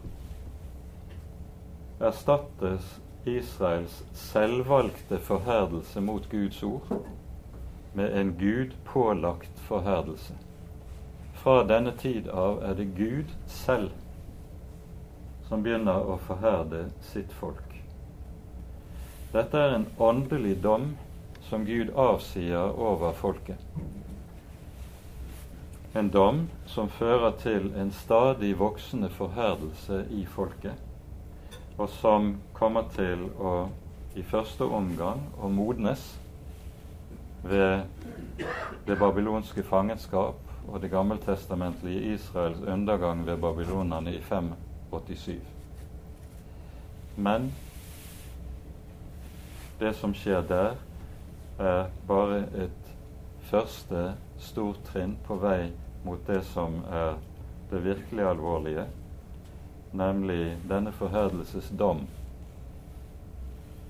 erstattes 2.00 3.00
Israels 3.26 4.04
selvvalgte 4.14 5.20
forherdelse 5.20 6.02
mot 6.02 6.30
Guds 6.30 6.64
ord 6.64 7.06
med 7.94 8.18
en 8.20 8.36
Gud 8.40 8.76
pålagt 8.86 9.60
forherdelse. 9.60 10.34
Fra 11.34 11.64
denne 11.68 11.92
tid 11.98 12.30
av 12.30 12.62
er 12.64 12.78
det 12.78 12.92
Gud 12.98 13.34
selv 13.48 13.92
som 15.48 15.64
begynner 15.64 16.06
å 16.06 16.18
forherde 16.28 16.88
sitt 17.12 17.34
folk. 17.34 17.78
Dette 19.34 19.60
er 19.60 19.76
en 19.76 19.88
åndelig 19.98 20.58
dom 20.64 20.92
som 21.50 21.66
Gud 21.66 21.94
avsier 21.96 22.76
over 22.80 23.16
folket. 23.16 23.62
En 25.96 26.10
dom 26.14 26.46
som 26.66 26.90
fører 26.90 27.32
til 27.42 27.72
en 27.80 27.92
stadig 27.92 28.54
voksende 28.60 29.10
forherdelse 29.10 30.04
i 30.14 30.26
folket, 30.30 30.87
og 31.78 31.90
som 31.90 32.32
kommer 32.54 32.88
til 32.96 33.28
å 33.38 33.68
i 34.18 34.24
første 34.26 34.66
omgang 34.66 35.20
å 35.38 35.50
modnes 35.54 36.02
ved 37.44 37.84
det 38.88 38.98
babylonske 38.98 39.64
fangenskap 39.64 40.42
og 40.68 40.82
det 40.82 40.90
gammeltestamentlige 40.92 42.16
Israels 42.16 42.64
undergang 42.66 43.22
ved 43.28 43.38
babylonerne 43.38 44.16
i 44.18 44.22
587. 44.22 45.38
Men 47.16 47.52
det 49.80 49.94
som 49.96 50.14
skjer 50.18 50.42
der, 50.50 50.76
er 51.60 51.88
bare 52.08 52.44
et 52.58 52.92
første 53.50 54.12
stort 54.42 54.82
trinn 54.90 55.16
på 55.26 55.38
vei 55.42 55.72
mot 56.06 56.22
det 56.28 56.44
som 56.46 56.82
er 56.90 57.16
det 57.72 57.84
virkelig 57.84 58.26
alvorlige, 58.26 58.86
nemlig 59.92 60.58
denne 60.68 60.92
forherdelses 60.92 61.70
dom 61.70 62.06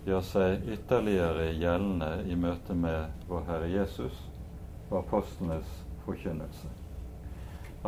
gjør 0.07 0.23
seg 0.23 0.67
ytterligere 0.71 1.49
gjeldende 1.59 2.11
i 2.31 2.35
møte 2.39 2.75
med 2.77 3.25
vår 3.27 3.41
Herre 3.49 3.67
Jesus 3.67 4.21
og 4.87 5.01
apostlenes 5.01 5.71
forkynnelse. 6.05 6.69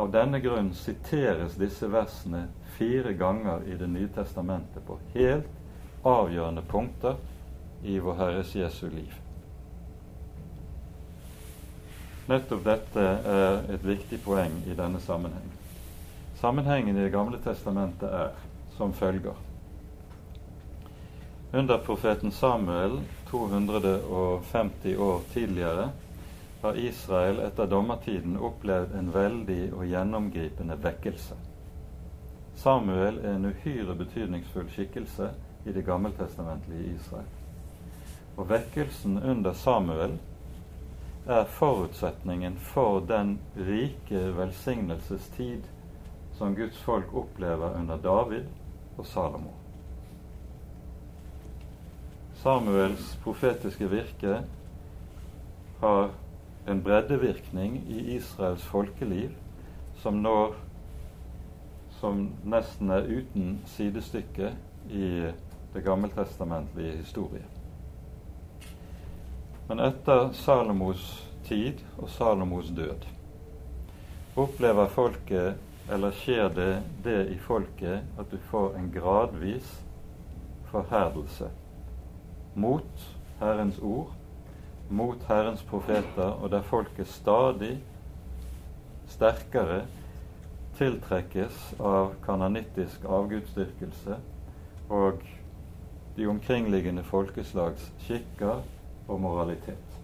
Av 0.00 0.10
denne 0.12 0.40
grunn 0.44 0.74
siteres 0.76 1.56
disse 1.60 1.88
versene 1.92 2.46
fire 2.76 3.14
ganger 3.16 3.64
i 3.66 3.76
Det 3.76 3.88
nye 3.88 4.08
testamentet 4.14 4.84
på 4.86 4.98
helt 5.14 5.48
avgjørende 6.04 6.62
punkter 6.62 7.16
i 7.82 7.98
vår 7.98 8.16
Herres 8.20 8.54
Jesu 8.54 8.86
liv. 8.88 9.16
Nettopp 12.28 12.64
dette 12.64 13.06
er 13.32 13.64
et 13.74 13.84
viktig 13.84 14.20
poeng 14.22 14.60
i 14.68 14.76
denne 14.76 15.00
sammenheng. 15.02 15.59
Sammenhengen 16.40 16.96
i 16.96 17.02
Det 17.02 17.10
gamle 17.12 17.38
testamentet 17.38 18.08
er 18.08 18.30
som 18.76 18.92
følger. 18.92 19.34
Under 21.52 21.78
profeten 21.78 22.30
Samuel 22.30 23.00
250 23.30 24.96
år 24.96 25.20
tidligere 25.32 25.90
har 26.62 26.78
Israel 26.78 27.42
etter 27.44 27.66
dommertiden 27.66 28.38
opplevd 28.40 28.94
en 28.96 29.10
veldig 29.12 29.72
og 29.74 29.84
gjennomgripende 29.90 30.78
vekkelse. 30.80 31.36
Samuel 32.56 33.18
er 33.18 33.34
en 33.34 33.50
uhyre 33.50 33.96
betydningsfull 33.98 34.70
skikkelse 34.72 35.28
i 35.66 35.74
det 35.76 35.84
gammeltestamentlige 35.84 36.94
Israel. 36.94 37.28
Og 38.36 38.48
vekkelsen 38.48 39.18
under 39.22 39.52
Samuel 39.52 40.16
er 41.26 41.44
forutsetningen 41.44 42.56
for 42.56 43.04
den 43.04 43.36
rike 43.56 44.24
velsignelsestid 44.40 45.68
som 46.40 46.54
Guds 46.56 46.78
folk 46.80 47.10
opplever 47.14 47.74
under 47.76 47.98
David 48.00 48.46
og 48.96 49.04
Salomo. 49.06 49.50
Samuels 52.40 53.10
profetiske 53.20 53.90
virke 53.92 54.38
har 55.82 56.08
en 56.68 56.82
breddevirkning 56.82 57.76
i 57.92 58.00
Israels 58.16 58.64
folkeliv 58.64 59.36
som 60.00 60.22
når 60.24 60.56
som 62.00 62.24
nesten 62.48 62.88
er 62.96 63.04
uten 63.04 63.58
sidestykke 63.68 64.54
i 64.88 65.06
det 65.74 65.84
gammeltestamentlige 65.84 66.96
historie. 67.02 67.44
Men 69.68 69.84
etter 69.84 70.30
Salomos 70.32 71.10
tid 71.44 71.84
og 71.98 72.08
Salomos 72.08 72.72
død 72.72 73.04
opplever 74.40 74.88
folket, 74.88 75.60
eller 75.88 76.10
skjer 76.10 76.48
det 76.54 76.82
det 77.04 77.20
i 77.32 77.38
folket, 77.38 78.02
at 78.18 78.30
du 78.30 78.38
får 78.50 78.76
en 78.78 78.90
gradvis 78.94 79.70
forherdelse 80.70 81.50
mot 82.54 83.06
Herrens 83.40 83.78
ord, 83.78 84.12
mot 84.90 85.22
Herrens 85.28 85.62
profeter, 85.62 86.36
og 86.42 86.50
der 86.50 86.62
folket 86.62 87.08
stadig 87.08 87.78
sterkere 89.10 89.84
tiltrekkes 90.78 91.74
av 91.80 92.14
kanonittisk 92.24 93.04
avgudsdyrkelse 93.04 94.18
og 94.90 95.24
de 96.16 96.26
omkringliggende 96.26 97.02
folkeslags 97.06 97.90
skikker 98.04 98.62
og 99.08 99.20
moralitet. 99.20 99.98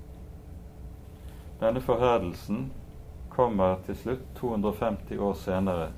Denne 1.61 1.81
forherdelsen 1.81 2.71
kommer 3.37 3.77
til 3.87 3.97
slutt 4.01 4.29
250 4.41 5.19
år 5.21 5.35
senere 5.37 5.89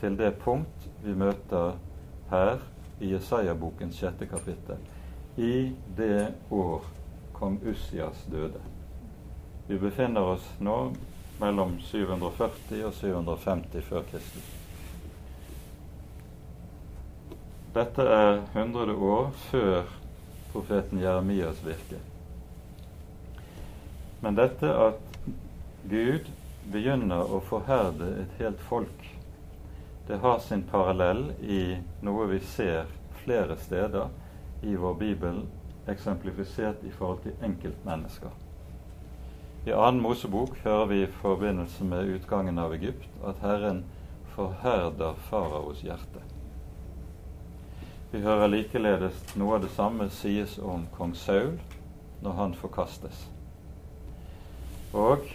til 0.00 0.16
det 0.16 0.30
punkt 0.40 0.88
vi 1.04 1.12
møter 1.16 1.76
her 2.30 2.62
i 3.00 3.10
Jesaja-bokens 3.12 3.98
sjette 4.00 4.28
kapittel. 4.28 4.80
I 5.36 5.72
det 5.96 6.32
år 6.50 6.84
kong 7.36 7.58
Ussias 7.68 8.24
døde. 8.32 8.60
Vi 9.68 9.78
befinner 9.78 10.32
oss 10.32 10.46
nå 10.58 10.76
mellom 11.40 11.76
740 11.84 12.84
og 12.86 12.94
750 12.96 13.84
før 13.84 14.06
Kristus. 14.10 14.52
Dette 17.76 18.06
er 18.08 18.38
100 18.54 18.96
år 18.96 19.28
før 19.50 19.90
profeten 20.52 21.02
Jeremias 21.02 21.60
virke. 21.64 22.00
Men 24.24 24.38
dette 24.38 24.70
at 24.72 25.15
Gud 25.90 26.30
begynner 26.72 27.30
å 27.30 27.38
forherde 27.46 28.08
et 28.22 28.40
helt 28.40 28.62
folk, 28.68 29.04
det 30.06 30.18
har 30.22 30.38
sin 30.38 30.62
parallell 30.70 31.32
i 31.42 31.76
noe 32.06 32.26
vi 32.30 32.40
ser 32.40 32.86
flere 33.24 33.56
steder 33.58 34.08
i 34.62 34.76
vår 34.78 34.94
bibel, 34.94 35.40
eksemplifisert 35.90 36.82
i 36.86 36.90
forhold 36.94 37.22
til 37.24 37.46
enkeltmennesker. 37.46 38.30
I 39.66 39.74
annen 39.74 40.02
Mosebok 40.02 40.58
hører 40.62 40.86
vi 40.86 41.00
i 41.02 41.12
forbindelse 41.20 41.84
med 41.84 42.12
utgangen 42.18 42.58
av 42.58 42.74
Egypt 42.74 43.22
at 43.26 43.42
Herren 43.42 43.82
forherder 44.34 45.18
faraos 45.26 45.82
hjerte. 45.82 46.22
Vi 48.12 48.20
hører 48.22 48.50
likeledes 48.52 49.18
noe 49.34 49.56
av 49.56 49.64
det 49.66 49.72
samme 49.74 50.06
sies 50.14 50.54
om 50.62 50.86
kong 50.94 51.16
Saul 51.18 51.56
når 52.22 52.38
han 52.38 52.54
forkastes. 52.54 53.26
Og 54.94 55.26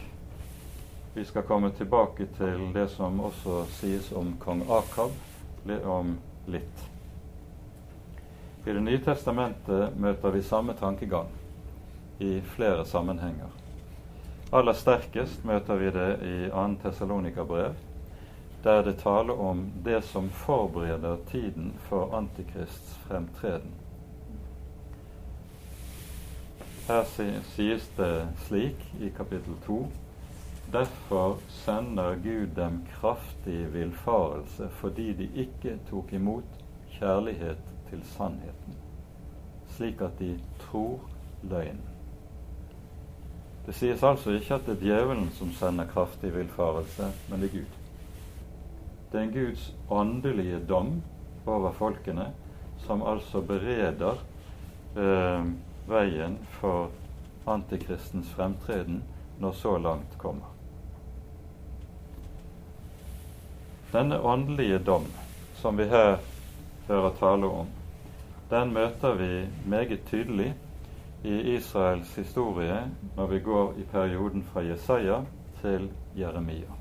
vi 1.14 1.26
skal 1.26 1.44
komme 1.44 1.72
tilbake 1.72 2.26
til 2.38 2.72
det 2.74 2.88
som 2.90 3.20
også 3.20 3.66
sies 3.80 4.12
om 4.16 4.36
kong 4.40 4.64
Akab 4.72 5.12
om 5.86 6.18
litt. 6.48 6.88
I 8.66 8.74
Det 8.74 8.82
nye 8.84 9.02
testamentet 9.04 9.98
møter 9.98 10.32
vi 10.32 10.42
samme 10.42 10.74
tankegang 10.74 11.28
i 12.20 12.42
flere 12.56 12.86
sammenhenger. 12.86 13.50
Aller 14.54 14.74
sterkest 14.74 15.46
møter 15.46 15.76
vi 15.76 15.90
det 15.92 16.10
i 16.28 16.50
2. 16.50 16.66
Tessalonika-brev, 16.84 17.74
der 18.64 18.84
det 18.84 18.98
taler 19.02 19.40
om 19.40 19.72
det 19.84 20.04
som 20.04 20.30
forbereder 20.30 21.18
tiden 21.32 21.74
for 21.90 22.16
Antikrists 22.16 23.00
fremtreden. 23.08 23.72
Her 26.88 27.04
sies 27.56 27.88
det 27.98 28.28
slik 28.48 28.86
i 29.00 29.10
kapittel 29.18 29.56
2.: 29.66 29.88
Derfor 30.72 31.38
sender 31.48 32.16
Gud 32.16 32.56
dem 32.56 32.86
kraftig 32.88 33.74
villfarelse 33.74 34.70
fordi 34.80 35.14
de 35.14 35.28
ikke 35.36 35.80
tok 35.90 36.14
imot 36.14 36.62
kjærlighet 36.96 37.60
til 37.90 38.04
sannheten, 38.14 38.78
slik 39.76 40.02
at 40.02 40.20
de 40.20 40.38
tror 40.60 41.00
løgnen. 41.44 41.84
Det 43.66 43.76
sies 43.76 44.04
altså 44.04 44.32
ikke 44.32 44.56
at 44.56 44.66
det 44.66 44.78
er 44.78 44.86
djevelen 44.86 45.28
som 45.36 45.52
sender 45.54 45.90
kraftig 45.92 46.32
villfarelse, 46.34 47.12
men 47.30 47.42
det 47.42 47.50
er 47.50 47.58
Gud. 47.58 47.76
Det 49.12 49.20
er 49.20 49.24
en 49.24 49.34
Guds 49.34 49.66
åndelige 49.90 50.62
dom 50.70 51.02
over 51.46 51.72
folkene, 51.72 52.30
som 52.86 53.04
altså 53.04 53.42
bereder 53.42 54.24
eh, 54.96 55.52
veien 55.88 56.40
for 56.62 56.90
antikristens 57.48 58.32
fremtreden 58.32 59.04
når 59.40 59.52
så 59.52 59.78
langt 59.78 60.18
kommer. 60.18 60.51
Denne 63.92 64.22
åndelige 64.22 64.80
dom, 64.80 65.06
som 65.56 65.78
vi 65.78 65.84
her 65.92 66.18
hører 66.88 67.10
tale 67.20 67.46
om, 67.46 67.68
den 68.50 68.74
møter 68.74 69.14
vi 69.20 69.48
meget 69.66 70.06
tydelig 70.08 70.54
i 71.24 71.56
Israels 71.56 72.16
historie 72.16 72.92
når 73.16 73.28
vi 73.28 73.40
går 73.40 73.74
i 73.78 73.84
perioden 73.92 74.44
fra 74.44 74.64
Jesaja 74.64 75.22
til 75.62 75.90
Jeremia. 76.18 76.72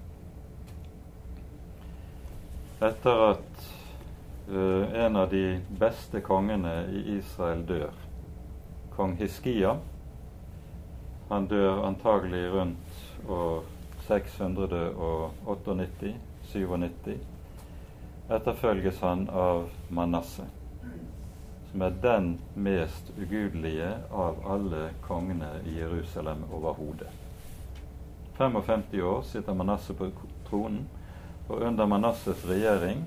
Etter 2.81 3.25
at 3.31 3.67
uh, 4.49 5.05
en 5.05 5.17
av 5.17 5.29
de 5.31 5.61
beste 5.81 6.21
kongene 6.21 6.87
i 6.95 7.19
Israel 7.19 7.67
dør, 7.69 7.93
kong 8.97 9.19
Hiskia 9.19 9.77
Han 11.31 11.47
dør 11.47 11.85
antagelig 11.87 12.53
rundt 12.53 13.29
år 13.29 13.63
698-97. 16.53 17.19
Etterfølges 18.31 19.01
han 19.03 19.29
av 19.29 19.69
Manasseh 19.89 20.47
som 21.71 21.83
er 21.83 21.91
den 22.03 22.41
mest 22.55 23.13
ugudelige 23.19 23.93
av 24.11 24.39
alle 24.47 24.89
kongene 25.07 25.51
i 25.67 25.79
Jerusalem 25.79 26.45
overhodet. 26.53 27.09
55 28.39 28.83
år 29.03 29.23
sitter 29.23 29.55
Manasseh 29.55 29.97
på 29.97 30.11
tronen, 30.49 30.89
og 31.49 31.63
under 31.63 31.87
Manasses 31.87 32.45
regjering 32.49 33.05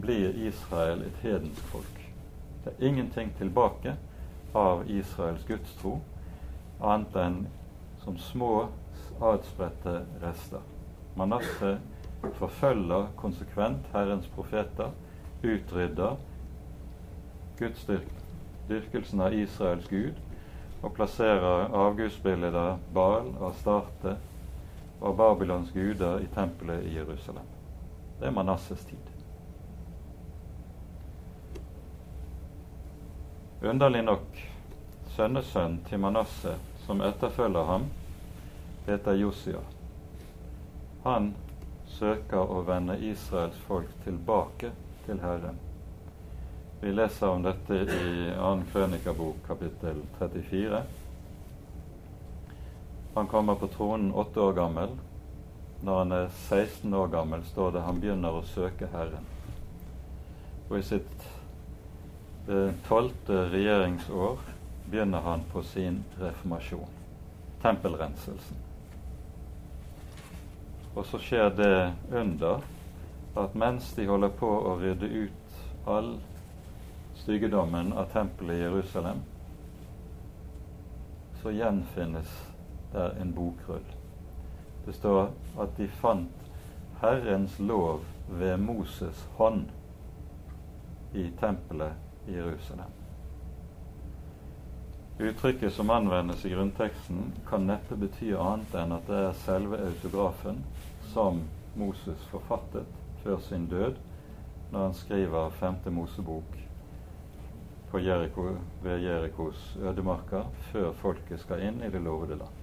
blir 0.00 0.36
Israel 0.48 1.02
et 1.02 1.20
hedensk 1.22 1.62
folk. 1.72 2.00
Det 2.64 2.72
er 2.72 2.88
ingenting 2.88 3.32
tilbake 3.38 3.96
av 4.54 4.88
Israels 4.90 5.44
gudstro 5.48 6.00
annet 6.80 7.16
enn 7.20 7.38
som 8.04 8.18
små 8.18 8.68
adspredte 9.20 10.00
rester. 10.22 10.64
Manasseh 11.16 11.76
forfølger 12.34 13.10
konsekvent 13.16 13.86
Herrens 13.92 14.26
profeter, 14.34 14.90
utrydder 15.42 16.16
Guds 17.58 17.86
dyrkelsen 18.68 19.20
av 19.20 19.34
Israels 19.34 19.88
gud 19.88 20.16
og 20.82 20.92
plasserer 20.96 21.70
avgudsbilder 21.74 22.78
Baal, 22.94 23.32
Astarte 23.48 24.16
og 25.00 25.16
Babylons 25.16 25.70
guder 25.74 26.20
i 26.20 26.28
tempelet 26.34 26.84
i 26.86 26.96
Jerusalem. 26.96 27.46
Det 28.20 28.26
er 28.26 28.34
Manasses 28.34 28.84
tid. 28.84 29.12
Underlig 33.66 34.02
nok, 34.04 34.42
sønnesønn 35.16 35.80
til 35.88 36.00
Manasseh, 36.00 36.58
som 36.86 37.00
etterfølger 37.02 37.64
ham, 37.64 37.88
heter 38.86 39.16
Josia. 39.18 39.62
Han 41.06 41.32
søker 41.96 42.52
å 42.52 42.62
vende 42.66 42.98
Israels 43.10 43.58
folk 43.68 43.92
tilbake 44.04 44.72
til 45.06 45.22
Herren 45.24 45.58
vi 46.80 46.92
leser 46.92 47.28
om 47.28 47.42
dette 47.42 47.74
i 47.74 48.32
2. 48.36 48.62
Krønikabok 48.72 49.36
kapittel 49.46 49.96
34. 50.18 50.82
Han 53.14 53.26
kommer 53.26 53.54
på 53.54 53.66
tronen 53.66 54.12
åtte 54.12 54.40
år 54.40 54.52
gammel. 54.52 54.92
Når 55.82 55.98
han 55.98 56.12
er 56.12 56.28
16 56.28 56.94
år 56.94 57.08
gammel, 57.08 57.44
står 57.44 57.72
det 57.72 57.84
han 57.86 58.00
begynner 58.00 58.36
å 58.36 58.44
søke 58.44 58.90
Herren. 58.92 59.24
Og 60.68 60.78
i 60.78 60.84
sitt 60.84 61.26
eh, 62.48 62.70
tolvte 62.88 63.46
regjeringsår 63.52 64.38
begynner 64.86 65.24
han 65.24 65.42
på 65.52 65.64
sin 65.64 66.02
reformasjon, 66.20 66.92
tempelrenselsen. 67.64 68.65
Og 70.96 71.04
så 71.06 71.20
skjer 71.20 71.50
det 71.52 71.92
under 72.12 72.64
at 73.36 73.54
mens 73.54 73.92
de 73.92 74.06
holder 74.08 74.32
på 74.32 74.48
å 74.48 74.76
rydde 74.80 75.10
ut 75.12 75.86
all 75.86 76.14
styggedommen 77.20 77.92
av 77.92 78.08
tempelet 78.12 78.56
i 78.56 78.64
Jerusalem, 78.64 79.20
så 81.42 81.52
gjenfinnes 81.52 82.32
der 82.92 83.16
en 83.20 83.34
bokrull. 83.36 83.84
Det 84.86 84.94
står 84.96 85.28
at 85.60 85.76
de 85.76 85.88
fant 86.00 86.46
Herrens 87.00 87.58
lov 87.60 88.04
ved 88.28 88.56
Moses 88.56 89.26
hånd 89.36 89.66
i 91.12 91.28
tempelet 91.40 92.28
i 92.28 92.38
Jerusalem. 92.38 92.90
Uttrykket 95.18 95.72
som 95.72 95.90
anvendes 95.90 96.44
i 96.44 96.50
grunnteksten, 96.50 97.32
kan 97.48 97.66
neppe 97.66 97.96
bety 97.96 98.34
annet 98.36 98.74
enn 98.76 98.92
at 98.92 99.08
det 99.08 99.22
er 99.30 99.40
selve 99.46 99.80
autografen 99.80 100.60
som 101.14 101.40
Moses 101.74 102.28
forfattet 102.32 103.00
før 103.24 103.40
sin 103.48 103.64
død, 103.72 103.96
når 104.70 104.88
han 104.88 104.94
skriver 104.94 105.50
5. 105.60 105.82
Mosebok 105.96 106.66
Jericho, 107.98 108.56
ved 108.82 108.98
Jerikos 109.00 109.76
ødemarker 109.80 110.44
før 110.72 110.92
folket 110.92 111.40
skal 111.40 111.62
inn 111.64 111.82
i 111.82 111.90
det 111.90 112.02
lovede 112.04 112.36
land. 112.36 112.62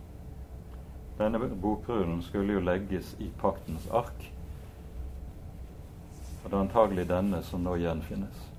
Denne 1.17 1.39
bokrullen 1.61 2.21
skulle 2.21 2.53
jo 2.53 2.61
legges 2.61 3.15
i 3.19 3.29
paktens 3.41 3.87
ark, 3.89 4.31
og 6.43 6.49
det 6.49 6.57
er 6.57 6.61
antagelig 6.61 7.07
denne 7.09 7.41
som 7.45 7.63
nå 7.63 7.75
gjenfinnes. 7.81 8.52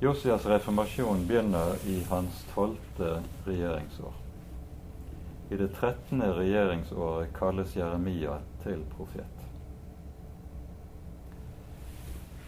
Josias 0.00 0.46
reformasjon 0.46 1.26
begynner 1.26 1.74
i 1.86 2.04
hans 2.08 2.46
tolvte 2.54 3.22
regjeringsår. 3.44 4.12
I 5.50 5.56
det 5.56 5.68
trettende 5.76 6.30
regjeringsåret 6.38 7.34
kalles 7.36 7.76
Jeremia 7.76 8.38
til 8.62 8.80
profet. 8.96 9.44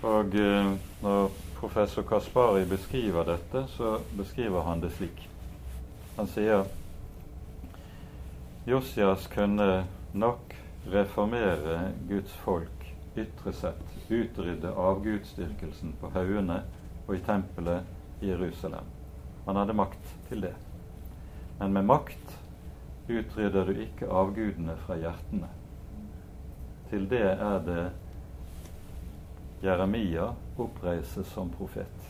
Og 0.03 0.35
eh, 0.35 0.73
når 1.03 1.29
professor 1.61 2.09
Kaspari 2.09 2.65
beskriver 2.65 3.29
dette, 3.29 3.67
så 3.77 3.99
beskriver 4.17 4.65
han 4.65 4.81
det 4.81 4.95
slik. 4.97 5.29
Han 6.17 6.33
sier 6.33 6.65
Josias 8.67 9.29
kunne 9.29 9.85
nok 10.13 10.57
reformere 10.89 11.91
Guds 12.09 12.33
folk 12.47 12.93
ytre 13.17 13.53
sett, 13.53 13.89
utrydde 14.09 14.73
avgudsdyrkelsen 14.73 15.99
på 16.01 16.17
haugene 16.17 16.63
og 17.13 17.19
i 17.19 17.25
tempelet 17.27 17.85
i 18.21 18.31
Jerusalem. 18.31 18.85
Han 19.47 19.57
hadde 19.57 19.75
makt 19.77 20.15
til 20.29 20.41
det. 20.43 20.55
Men 21.59 21.73
med 21.73 21.85
makt 21.85 22.39
utrydder 23.09 23.67
du 23.69 23.81
ikke 23.85 24.09
avgudene 24.09 24.77
fra 24.87 24.97
hjertene. 24.97 25.51
Til 26.89 27.05
det 27.11 27.27
er 27.35 27.59
det 27.67 27.83
Jeremia 29.63 30.31
oppreises 30.59 31.29
som 31.35 31.53
profet. 31.53 32.09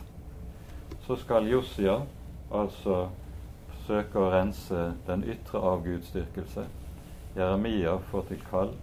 Så 1.03 1.19
skal 1.19 1.51
Josia 1.51 1.99
altså 2.53 3.09
søke 3.83 4.23
å 4.23 4.31
rense 4.31 4.87
den 5.07 5.27
ytre 5.27 5.59
avgudsdyrkelse. 5.73 6.63
Jeremia 7.35 7.97
får 8.11 8.29
til 8.31 8.47
kall 8.47 8.73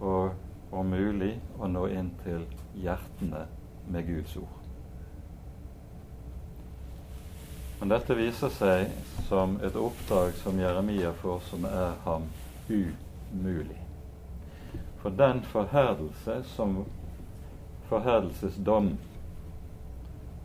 og 0.00 0.74
om 0.74 0.90
mulig 0.90 1.36
å 1.60 1.70
nå 1.70 1.86
inn 1.94 2.10
til 2.24 2.48
hjertene 2.82 3.46
med 3.86 4.10
Guds 4.10 4.40
ord. 4.42 4.55
Men 7.78 7.92
dette 7.92 8.14
viser 8.16 8.52
seg 8.56 8.92
som 9.28 9.58
et 9.64 9.74
oppdrag 9.76 10.32
som 10.40 10.56
Jeremia 10.60 11.10
får, 11.20 11.42
som 11.50 11.66
er 11.68 11.98
ham 12.06 12.24
umulig. 12.68 13.82
For 15.02 15.12
den 15.12 15.42
forherdelse 15.52 16.38
som 16.54 16.78
forherdelsesdom 17.90 18.94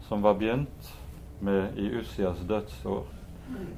som 0.08 0.22
var 0.22 0.36
begynt 0.42 0.92
med 1.40 1.78
i 1.80 1.88
Ussias 2.02 2.44
dødsår, 2.50 3.08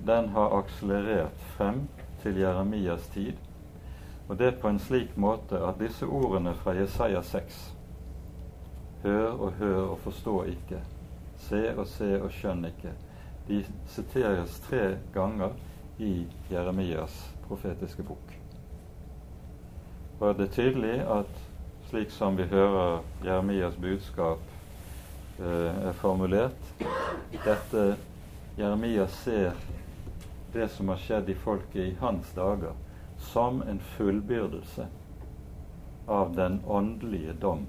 den 0.05 0.29
har 0.33 0.57
akselerert 0.57 1.45
frem 1.53 1.85
til 2.23 2.41
Jeremias 2.41 3.07
tid. 3.13 3.37
Og 4.27 4.37
det 4.37 4.57
på 4.61 4.67
en 4.67 4.81
slik 4.81 5.13
måte 5.17 5.61
at 5.61 5.77
disse 5.79 6.09
ordene 6.09 6.55
fra 6.57 6.73
Jesaja 6.73 7.21
6 7.21 7.63
Hør 9.03 9.31
og 9.31 9.51
hør 9.59 9.81
og 9.81 9.97
forstå 9.99 10.43
ikke. 10.43 10.79
Se 11.37 11.65
og 11.75 11.87
se 11.91 12.15
og 12.21 12.31
skjønn 12.31 12.65
ikke 12.69 12.93
de 13.47 13.63
siteres 13.91 14.59
tre 14.67 14.97
ganger 15.13 15.53
i 15.97 16.25
Jeremias 16.49 17.15
profetiske 17.47 18.03
bok. 18.03 18.37
Og 20.19 20.37
det 20.37 20.47
er 20.47 20.55
tydelig 20.55 20.95
at 21.01 21.39
slik 21.89 22.11
som 22.13 22.37
vi 22.39 22.47
hører 22.49 23.03
Jeremias 23.25 23.75
budskap 23.75 24.39
eh, 25.39 25.87
er 25.89 25.95
formulert 25.99 26.73
dette 27.43 27.95
Jeremias 28.55 29.13
ser 29.23 29.53
det 30.53 30.67
som 30.69 30.89
har 30.89 30.97
skjedd 31.01 31.29
i 31.29 31.35
folket 31.35 31.81
i 31.81 31.95
hans 31.99 32.29
dager, 32.35 32.75
som 33.17 33.61
en 33.61 33.79
fullbyrdelse 33.97 34.87
av 36.07 36.35
den 36.35 36.59
åndelige 36.65 37.33
dom 37.41 37.65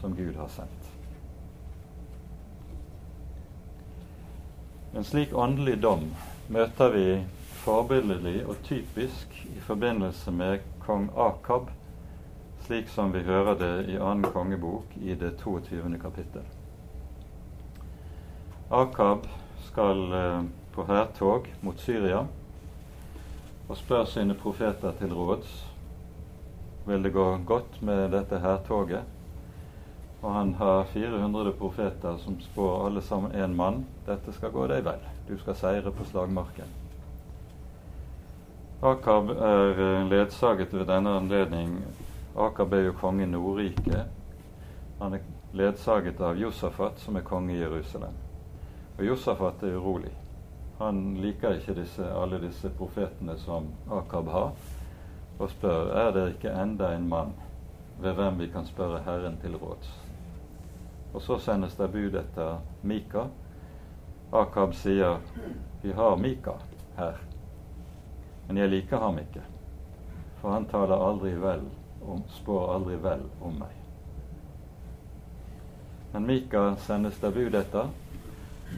som 0.00 0.14
Gud 0.16 0.36
har 0.36 0.48
sendt. 0.48 0.85
En 4.96 5.04
slik 5.04 5.34
åndelig 5.36 5.74
dom 5.84 6.06
møter 6.48 6.94
vi 6.94 7.08
forbilledlig 7.60 8.46
og 8.48 8.62
typisk 8.64 9.34
i 9.44 9.58
forbindelse 9.60 10.32
med 10.32 10.62
kong 10.80 11.10
Akab, 11.20 11.66
slik 12.64 12.88
som 12.88 13.12
vi 13.12 13.20
hører 13.26 13.58
det 13.60 13.72
i 13.92 13.98
annen 14.00 14.24
kongebok 14.32 14.94
i 14.96 15.12
det 15.20 15.34
22. 15.42 15.98
kapittel. 16.00 16.46
Akab 18.72 19.28
skal 19.66 20.00
eh, 20.16 20.48
på 20.72 20.86
hærtog 20.88 21.50
mot 21.60 21.76
Syria 21.84 22.22
og 23.68 23.76
spør 23.76 24.08
sine 24.08 24.38
profeter 24.40 24.96
til 24.96 25.12
råds. 25.12 25.58
Vil 26.88 27.04
det 27.04 27.12
gå 27.12 27.28
godt 27.44 27.82
med 27.82 28.16
dette 28.16 28.40
hærtoget? 28.40 29.15
Og 30.22 30.32
han 30.32 30.54
har 30.54 30.84
400 30.84 31.52
profeter 31.58 32.16
som 32.16 32.40
spår 32.40 32.86
alle 32.86 33.02
sammen 33.02 33.32
én 33.32 33.54
mann. 33.54 33.84
Dette 34.06 34.32
skal 34.32 34.52
gå 34.54 34.66
deg 34.66 34.84
vel. 34.84 35.00
Du 35.28 35.36
skal 35.38 35.56
seire 35.58 35.92
på 35.92 36.04
slagmarken. 36.08 36.72
Akab 38.82 39.30
er 39.30 39.80
eh, 39.80 40.08
ledsaget 40.08 40.74
ved 40.74 40.86
denne 40.86 41.16
anledning. 41.20 41.78
Akab 42.36 42.72
er 42.72 42.88
jo 42.88 42.92
konge 43.00 43.24
i 43.24 43.26
Nordriket. 43.26 44.06
Han 45.00 45.14
er 45.14 45.24
ledsaget 45.52 46.20
av 46.20 46.38
Josafat, 46.38 47.00
som 47.00 47.16
er 47.16 47.24
konge 47.24 47.54
i 47.54 47.60
Jerusalem. 47.60 48.12
Og 48.98 49.04
Josafat 49.06 49.62
er 49.62 49.76
urolig. 49.76 50.12
Han 50.78 51.14
liker 51.20 51.56
ikke 51.56 51.74
disse, 51.74 52.04
alle 52.04 52.40
disse 52.40 52.68
profetene 52.78 53.38
som 53.40 53.70
Akab 53.92 54.28
har, 54.28 54.52
og 55.38 55.50
spør 55.50 55.92
er 55.96 56.10
det 56.12 56.26
ikke 56.34 56.52
enda 56.52 56.92
en 56.92 57.08
mann 57.08 57.32
ved 58.00 58.12
hvem 58.12 58.40
vi 58.40 58.52
kan 58.52 58.66
spørre 58.68 59.00
Herren 59.04 59.38
til 59.40 59.56
råds. 59.56 60.05
Og 61.14 61.22
så 61.22 61.38
sendes 61.38 61.76
det 61.76 61.88
bud 61.92 62.14
etter 62.18 62.58
Mika. 62.82 63.26
Akab 64.32 64.74
sier, 64.74 65.20
'Vi 65.82 65.92
har 65.92 66.16
Mika 66.16 66.52
her, 66.96 67.14
men 68.48 68.56
jeg 68.56 68.68
liker 68.68 68.98
ham 68.98 69.18
ikke.' 69.18 69.44
For 70.40 70.50
han 70.50 70.66
taler 70.66 71.08
aldri 71.08 71.34
vel 71.34 71.62
om, 72.02 72.22
spår 72.28 72.74
aldri 72.74 72.96
vel 72.96 73.22
om 73.40 73.54
meg. 73.58 73.72
Men 76.12 76.26
Mika 76.26 76.74
sendes 76.76 77.18
det 77.20 77.34
bud 77.34 77.54
etter, 77.54 77.88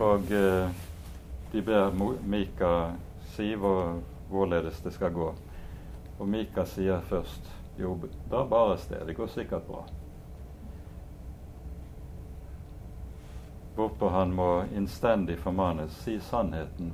og 0.01 0.33
eh, 0.33 0.71
de 1.53 1.63
ber 1.63 1.91
Mika 2.25 2.91
si 3.35 3.55
hvor, 3.55 4.01
hvorledes 4.29 4.81
det 4.81 4.93
skal 4.93 5.13
gå. 5.13 5.35
Og 6.19 6.29
Mika 6.29 6.65
sier 6.65 7.01
først, 7.01 7.55
'Jo, 7.79 7.99
da 8.31 8.45
bare 8.45 8.79
sted, 8.79 9.07
det 9.07 9.17
går 9.17 9.27
sikkert 9.27 9.69
bra'. 9.69 10.08
Hvorpå 13.79 14.09
han 14.11 14.33
må 14.35 14.65
innstendig 14.75 15.37
formanes 15.39 15.93
si 16.03 16.17
sannheten 16.21 16.91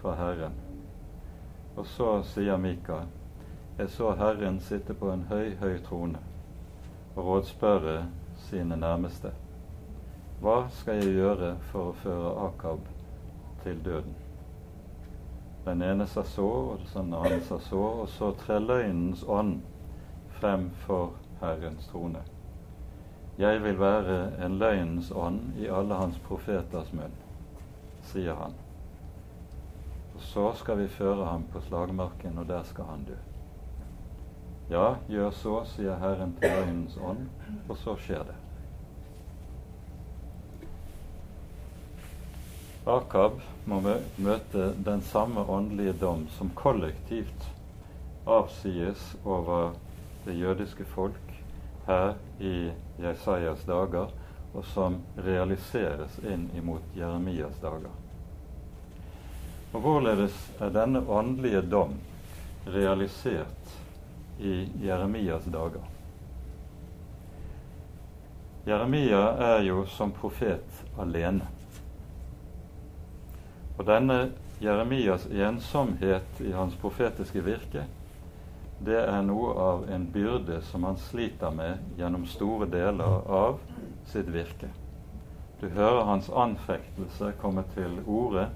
for 0.00 0.16
Herren. 0.16 0.54
Og 1.76 1.84
så 1.86 2.22
sier 2.24 2.56
Mika, 2.56 3.02
jeg 3.76 3.90
så 3.92 4.14
Herren 4.16 4.56
sitte 4.64 4.96
på 4.96 5.10
en 5.12 5.26
høy, 5.28 5.52
høy 5.60 5.76
trone 5.84 6.22
og 7.14 7.26
rådspørre 7.26 8.06
sine 8.46 8.80
nærmeste. 8.80 9.34
Hva 10.40 10.62
skal 10.72 11.02
jeg 11.02 11.12
gjøre 11.18 11.54
for 11.68 11.92
å 11.92 11.96
føre 12.00 12.34
Akab 12.46 12.88
til 13.60 13.84
døden? 13.84 14.16
Den 15.66 15.84
ene 15.84 16.06
sa 16.08 16.24
så, 16.24 16.48
og 16.72 16.88
den 16.94 17.12
andre 17.12 17.42
sa 17.44 17.60
så, 17.68 17.82
og 18.04 18.08
så 18.16 18.32
trer 18.46 18.64
løgnens 18.64 19.28
ånd 19.28 19.58
frem 20.40 20.70
for 20.86 21.12
Herrens 21.44 21.92
trone. 21.92 22.24
Jeg 23.38 23.62
vil 23.64 23.80
være 23.80 24.44
en 24.46 24.58
løgnens 24.58 25.10
ånd 25.10 25.56
i 25.58 25.66
alle 25.66 25.96
hans 25.98 26.18
profeters 26.22 26.92
munn, 26.94 27.16
sier 28.06 28.36
han. 28.38 28.54
Og 30.14 30.20
så 30.22 30.52
skal 30.60 30.78
vi 30.78 30.86
føre 30.88 31.26
ham 31.26 31.48
på 31.50 31.62
slagmarken, 31.66 32.38
og 32.38 32.46
der 32.48 32.62
skal 32.68 32.86
han 32.92 33.02
dø. 33.08 33.16
Ja, 34.70 34.94
gjør 35.10 35.34
så, 35.34 35.56
sier 35.66 35.98
Herren 35.98 36.36
til 36.38 36.54
løgnens 36.54 36.94
ånd, 37.02 37.26
og 37.68 37.76
så 37.82 37.96
skjer 37.98 38.22
det. 38.30 38.38
Akab 42.86 43.40
må 43.66 43.80
møte 43.82 44.70
den 44.86 45.02
samme 45.10 45.40
åndelige 45.48 45.96
dom 46.00 46.26
som 46.36 46.50
kollektivt 46.54 47.50
avsies 48.28 49.16
over 49.24 49.72
det 50.24 50.36
jødiske 50.38 50.84
folk 50.84 51.23
her 51.86 52.14
i 52.40 52.72
Jesajas 52.98 53.64
dager, 53.64 54.12
og 54.54 54.64
som 54.64 55.00
realiseres 55.16 56.18
inn 56.22 56.46
imot 56.56 56.94
Jeremias 56.96 57.56
dager. 57.62 57.90
Og 59.74 59.80
Hvorledes 59.82 60.36
er 60.62 60.70
denne 60.70 61.02
åndelige 61.10 61.64
dom 61.66 61.96
realisert 62.70 63.74
i 64.38 64.68
Jeremias 64.82 65.48
dager? 65.50 65.82
Jeremia 68.64 69.24
er 69.48 69.66
jo 69.66 69.82
som 69.86 70.14
profet 70.14 70.84
alene. 70.98 71.50
Og 73.76 73.84
denne 73.84 74.30
Jeremias 74.62 75.26
ensomhet 75.26 76.40
i 76.40 76.52
hans 76.54 76.76
profetiske 76.80 77.42
virke 77.44 77.84
det 78.78 79.00
er 79.00 79.22
noe 79.22 79.52
av 79.60 79.84
en 79.90 80.06
byrde 80.12 80.60
som 80.66 80.84
han 80.84 80.96
sliter 80.98 81.54
med 81.54 81.98
gjennom 81.98 82.26
store 82.26 82.66
deler 82.70 83.28
av 83.30 83.60
sitt 84.10 84.28
virke. 84.34 84.70
Du 85.60 85.68
hører 85.70 86.04
hans 86.04 86.28
anfektelse 86.30 87.32
komme 87.40 87.64
til 87.74 88.00
orde 88.04 88.48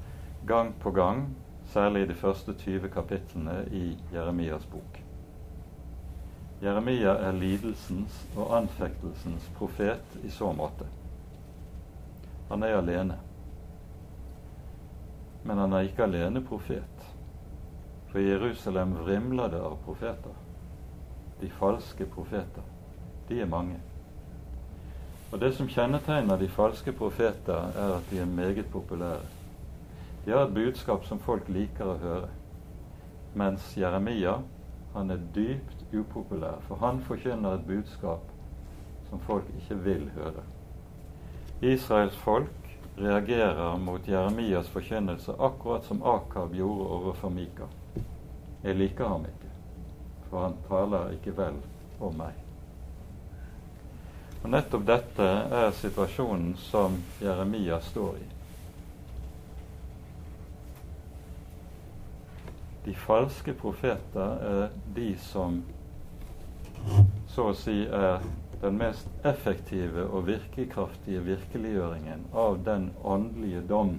gang 0.47 0.75
på 0.83 0.91
gang, 0.91 1.29
særlig 1.73 2.03
i 2.03 2.11
de 2.11 2.17
første 2.19 2.55
20 2.55 2.91
kapitlene 2.93 3.63
i 3.71 3.85
Jeremias 4.13 4.67
bok. 4.67 5.03
Jeremia 6.61 7.15
er 7.23 7.37
lidelsens 7.39 8.25
og 8.35 8.51
anfektelsens 8.57 9.47
profet 9.55 10.17
i 10.27 10.31
så 10.35 10.51
måte. 10.53 10.89
Han 12.49 12.65
er 12.67 12.81
alene. 12.81 13.19
Men 15.47 15.63
han 15.63 15.73
er 15.73 15.87
ikke 15.87 16.09
alene 16.09 16.43
profet. 16.45 16.98
For 18.13 18.19
Jerusalem 18.19 18.95
vrimler 18.95 19.49
det 19.49 19.61
av 19.61 19.77
profeter. 19.85 20.37
De 21.41 21.51
falske 21.51 22.07
profeter. 22.07 22.63
De 23.29 23.41
er 23.41 23.47
mange. 23.47 23.77
Og 25.33 25.41
Det 25.41 25.55
som 25.55 25.69
kjennetegner 25.69 26.37
de 26.37 26.49
falske 26.49 26.93
profeter, 26.93 27.69
er 27.77 27.97
at 27.99 28.11
de 28.11 28.19
er 28.19 28.27
meget 28.27 28.67
populære. 28.73 29.27
De 30.25 30.31
har 30.31 30.47
et 30.47 30.55
budskap 30.55 31.05
som 31.05 31.19
folk 31.19 31.49
liker 31.49 31.85
å 31.85 31.99
høre. 32.01 32.29
Mens 33.35 33.77
Jeremia 33.77 34.39
han 34.95 35.11
er 35.11 35.21
dypt 35.35 35.85
upopulær, 35.93 36.61
for 36.69 36.77
han 36.77 37.01
forkynner 37.01 37.55
et 37.55 37.67
budskap 37.67 38.25
som 39.11 39.21
folk 39.21 39.45
ikke 39.61 39.77
vil 39.85 40.11
høre. 40.17 40.43
Israels 41.63 42.17
folk 42.17 42.79
reagerer 42.99 43.77
mot 43.77 44.09
Jeremias 44.09 44.69
forkynnelse 44.69 45.33
akkurat 45.39 45.85
som 45.85 46.03
Akab 46.03 46.55
gjorde 46.55 46.89
overfor 46.89 47.29
Mika. 47.29 47.69
Jeg 48.63 48.75
liker 48.75 49.09
ham 49.09 49.27
ikke, 49.29 49.51
for 50.31 50.49
han 50.49 50.57
taler 50.69 51.15
ikke 51.15 51.37
vel 51.39 51.61
om 52.03 52.17
meg. 52.19 52.35
Og 54.43 54.51
Nettopp 54.51 54.87
dette 54.87 55.29
er 55.61 55.71
situasjonen 55.79 56.57
som 56.69 56.99
Jeremia 57.23 57.81
står 57.83 58.19
i. 58.19 58.27
De 62.89 62.95
falske 62.97 63.53
profeter 63.53 64.45
er 64.51 64.77
de 64.97 65.11
som 65.21 65.59
så 67.29 67.51
å 67.51 67.57
si 67.59 67.83
er 67.85 68.23
den 68.63 68.79
mest 68.81 69.27
effektive 69.29 70.07
og 70.07 70.27
virkekraftige 70.27 71.21
virkeliggjøringen 71.27 72.25
av 72.33 72.63
den 72.67 72.89
åndelige 73.05 73.63
dom 73.69 73.99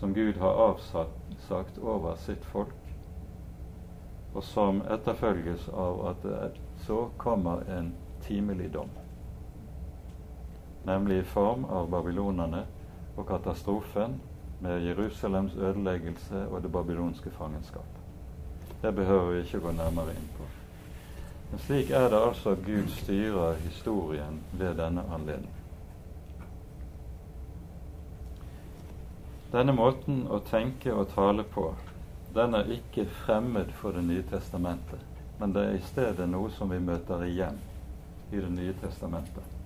som 0.00 0.14
Gud 0.16 0.40
har 0.42 0.58
avsagt 0.66 1.78
over 1.78 2.16
sitt 2.24 2.44
folk, 2.50 2.74
og 4.32 4.44
som 4.44 4.80
etterfølges 4.90 5.68
av 5.68 6.06
at 6.10 6.26
det 6.26 6.50
så 6.86 7.06
kommer 7.20 7.64
en 7.68 7.94
timelig 8.24 8.72
dom 8.74 8.90
nemlig 10.82 11.18
i 11.18 11.24
form 11.24 11.64
av 11.64 11.90
babylonerne 11.90 12.64
og 13.16 13.26
katastrofen 13.28 14.18
med 14.62 14.82
Jerusalems 14.86 15.54
ødeleggelse 15.54 16.46
og 16.48 16.62
det 16.62 16.72
babylonske 16.72 17.30
fangenskap. 17.30 17.98
Det 18.82 18.94
behøver 18.94 19.32
vi 19.32 19.40
ikke 19.40 19.60
gå 19.60 19.72
nærmere 19.72 20.14
inn 20.14 20.28
på. 20.36 20.46
Men 21.50 21.60
slik 21.60 21.90
er 21.90 22.08
det 22.10 22.20
altså 22.22 22.54
at 22.56 22.64
Gud 22.66 22.88
styrer 22.88 23.54
historien 23.62 24.40
ved 24.52 24.74
denne 24.78 25.04
anledning. 25.14 25.54
Denne 29.52 29.74
måten 29.76 30.24
å 30.32 30.38
tenke 30.48 30.94
og 30.94 31.10
tale 31.12 31.44
på, 31.44 31.74
den 32.34 32.54
er 32.54 32.70
ikke 32.72 33.06
fremmed 33.24 33.72
for 33.80 33.92
Det 33.92 34.04
nye 34.04 34.22
testamentet, 34.30 35.00
men 35.38 35.52
det 35.52 35.64
er 35.64 35.74
i 35.76 35.88
stedet 35.92 36.28
noe 36.28 36.50
som 36.50 36.70
vi 36.70 36.78
møter 36.80 37.24
igjen 37.26 37.58
i 38.32 38.40
Det 38.40 38.52
nye 38.52 38.74
testamentet. 38.80 39.58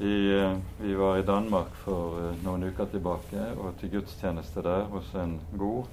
Vi, 0.00 0.40
eh, 0.40 0.56
vi, 0.80 0.94
var 0.94 1.18
i 1.18 1.22
Danmark 1.22 1.74
for 1.84 2.14
uh, 2.16 2.28
noen 2.40 2.62
uker 2.70 2.86
tilbake 2.88 3.50
og 3.60 3.74
til 3.76 3.90
gudstjeneste 3.92 4.62
der 4.64 4.86
hos 4.88 5.10
en 5.14 5.34
god 5.60 5.90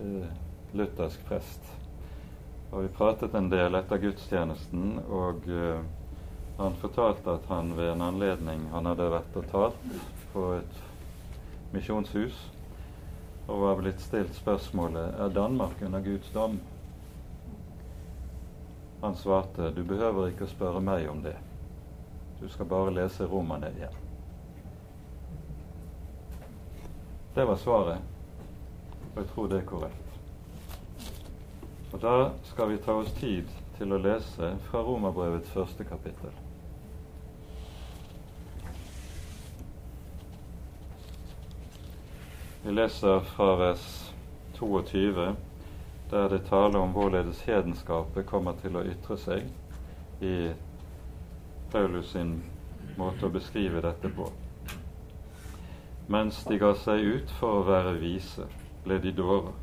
eh, 0.00 0.30
luthersk 0.72 1.26
prest. 1.28 1.66
Og 2.70 2.86
Vi 2.86 2.88
pratet 2.96 3.34
en 3.36 3.50
del 3.52 3.76
etter 3.76 4.00
gudstjenesten, 4.00 4.94
og 5.12 5.44
eh, 5.44 5.82
han 6.56 6.78
fortalte 6.80 7.34
at 7.36 7.50
han 7.52 7.74
ved 7.76 7.90
en 7.92 8.06
anledning 8.06 8.64
han 8.72 8.88
hadde 8.88 9.10
vært 9.12 9.36
og 9.36 9.50
talt 9.52 10.00
på 10.32 10.46
et 10.56 10.80
misjonshus, 11.76 12.38
og 13.52 13.60
var 13.60 13.80
blitt 13.82 14.00
stilt 14.00 14.32
spørsmålet 14.34 15.18
er 15.20 15.32
Danmark 15.36 15.82
under 15.84 16.00
Guds 16.00 16.30
dom. 16.32 16.56
Han 19.02 19.16
svarte 19.16 19.72
du 19.76 19.82
behøver 19.84 20.30
ikke 20.30 20.46
å 20.46 20.52
spørre 20.52 20.80
meg 20.80 21.08
om 21.10 21.20
det. 21.24 21.34
Du 22.40 22.48
skal 22.48 22.70
bare 22.70 22.94
lese 22.96 23.26
Romerne 23.28 23.68
igjen. 23.76 23.98
Det 27.34 27.44
var 27.48 27.60
svaret, 27.60 28.00
og 29.12 29.20
jeg 29.20 29.28
tror 29.34 29.50
det 29.52 29.58
er 29.60 29.68
korrekt. 29.68 30.16
Og 31.92 32.00
Da 32.00 32.30
skal 32.48 32.72
vi 32.72 32.80
ta 32.80 32.96
oss 32.96 33.12
tid 33.20 33.52
til 33.76 33.92
å 33.92 34.00
lese 34.00 34.54
fra 34.70 34.80
Romerbrevets 34.80 35.52
første 35.52 35.84
kapittel. 35.84 36.41
Vi 42.64 42.72
leser 42.72 43.20
fra 43.20 43.56
vers 43.56 44.14
22, 44.54 45.36
der 46.10 46.28
det 46.28 46.44
taler 46.46 46.78
om 46.78 46.92
hvorledes 46.94 47.40
hedenskapet 47.42 48.28
kommer 48.28 48.54
til 48.60 48.78
å 48.78 48.84
ytre 48.86 49.16
seg 49.18 49.48
i 50.22 50.52
Paulus 51.72 52.12
sin 52.14 52.36
måte 52.94 53.26
å 53.26 53.32
beskrive 53.34 53.82
dette 53.82 54.12
på. 54.14 54.28
Mens 56.06 56.38
de 56.46 56.60
ga 56.62 56.70
seg 56.78 57.02
ut 57.02 57.34
for 57.40 57.58
å 57.58 57.66
være 57.66 57.96
vise, 57.98 58.46
ble 58.86 59.00
de 59.02 59.10
dårer. 59.18 59.58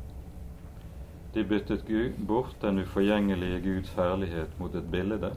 De 1.32 1.48
byttet 1.54 1.88
bort 2.28 2.60
den 2.60 2.84
uforgjengelige 2.84 3.64
Guds 3.64 3.96
herlighet 3.96 4.60
mot 4.60 4.76
et 4.76 4.92
bilde, 4.92 5.32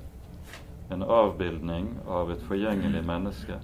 en 0.92 1.08
avbildning 1.08 1.94
av 2.12 2.36
et 2.36 2.44
forgjengelig 2.44 3.08
menneske, 3.08 3.64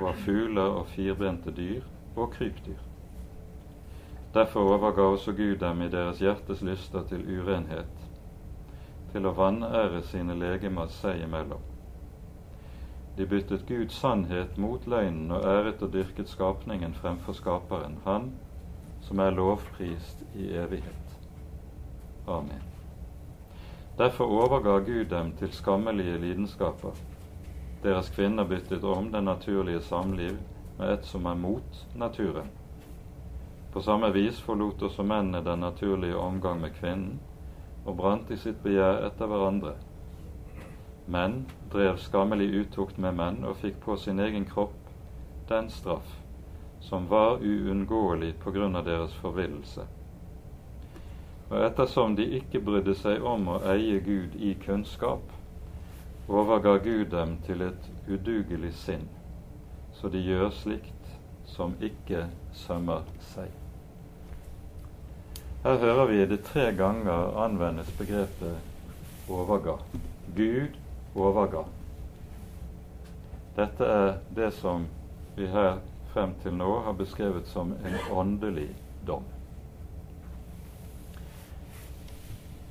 og 0.00 0.06
av 0.16 0.22
fugler 0.26 0.78
og 0.82 0.88
firbente 0.98 1.54
dyr 1.54 1.84
og 2.16 2.32
krypdyr. 2.34 2.89
Derfor 4.34 4.60
overga 4.60 5.02
også 5.02 5.32
Gud 5.32 5.56
dem 5.58 5.82
i 5.82 5.88
deres 5.90 6.18
hjertes 6.18 6.62
lyster 6.62 7.02
til 7.02 7.24
urenhet, 7.26 8.06
til 9.10 9.26
å 9.26 9.34
vanære 9.34 10.04
sine 10.06 10.36
legemer 10.38 10.86
seg 10.94 11.24
imellom. 11.24 11.64
De 13.18 13.26
byttet 13.26 13.66
Guds 13.66 13.98
sannhet 13.98 14.54
mot 14.58 14.86
løgnen 14.86 15.32
og 15.34 15.42
æret 15.44 15.82
og 15.82 15.90
dyrket 15.92 16.30
skapningen 16.30 16.94
fremfor 16.94 17.34
Skaperen, 17.34 17.98
Han 18.04 18.30
som 19.00 19.18
er 19.18 19.34
lovprist 19.34 20.22
i 20.34 20.52
evighet. 20.54 21.16
Amen. 22.26 22.62
Derfor 23.98 24.30
overga 24.30 24.78
Gud 24.78 25.04
dem 25.10 25.32
til 25.36 25.52
skammelige 25.52 26.18
lidenskaper. 26.18 26.94
Deres 27.82 28.10
kvinner 28.14 28.44
byttet 28.44 28.84
om 28.84 29.10
det 29.12 29.24
naturlige 29.24 29.82
samliv 29.82 30.38
med 30.78 30.92
et 30.92 31.04
som 31.04 31.26
er 31.26 31.34
mot 31.34 31.86
naturen. 31.94 32.52
På 33.70 33.82
samme 33.82 34.10
vis 34.12 34.40
forlot 34.42 34.82
også 34.82 35.06
mennene 35.06 35.44
den 35.46 35.62
naturlige 35.62 36.16
omgang 36.18 36.60
med 36.60 36.74
kvinnen 36.78 37.20
og 37.84 37.96
brant 37.96 38.30
i 38.30 38.38
sitt 38.38 38.58
begjær 38.64 39.04
etter 39.06 39.30
hverandre 39.30 39.76
Menn 41.10 41.40
drev 41.72 41.96
skammelig 41.98 42.48
utukt 42.54 42.98
med 43.02 43.16
menn 43.18 43.40
og 43.46 43.56
fikk 43.58 43.80
på 43.82 43.96
sin 43.98 44.20
egen 44.22 44.44
kropp 44.46 44.90
den 45.50 45.70
straff 45.74 46.20
som 46.80 47.08
var 47.10 47.42
uunngåelig 47.42 48.36
på 48.42 48.52
grunn 48.54 48.76
av 48.78 48.86
deres 48.86 49.12
forvillelse. 49.18 49.86
Og 51.50 51.64
ettersom 51.66 52.14
de 52.16 52.28
ikke 52.38 52.62
brydde 52.62 52.94
seg 52.94 53.26
om 53.26 53.48
å 53.50 53.58
eie 53.72 53.98
Gud 54.06 54.36
i 54.38 54.54
kunnskap, 54.62 55.32
overga 56.30 56.76
Gud 56.84 57.10
dem 57.10 57.36
til 57.46 57.66
et 57.66 57.90
udugelig 58.06 58.72
sinn, 58.78 59.08
så 59.92 60.08
de 60.08 60.22
gjør 60.22 60.54
slikt 60.54 61.16
som 61.44 61.74
ikke 61.82 62.28
sømmer 62.54 63.02
seg. 63.32 63.59
Her 65.62 65.76
hører 65.76 66.06
vi 66.06 66.26
det 66.26 66.38
tre 66.44 66.70
ganger 66.72 67.36
anvendes 67.44 67.90
begrepet 67.98 68.56
overga. 69.28 69.74
Gud 70.36 70.78
overga. 71.14 71.66
Dette 73.58 73.84
er 73.84 74.14
det 74.36 74.48
som 74.56 74.86
vi 75.36 75.50
her 75.52 75.82
frem 76.14 76.32
til 76.40 76.56
nå 76.56 76.70
har 76.86 76.96
beskrevet 76.96 77.52
som 77.52 77.74
en 77.76 78.00
åndelig 78.08 78.70
dom. 79.06 79.28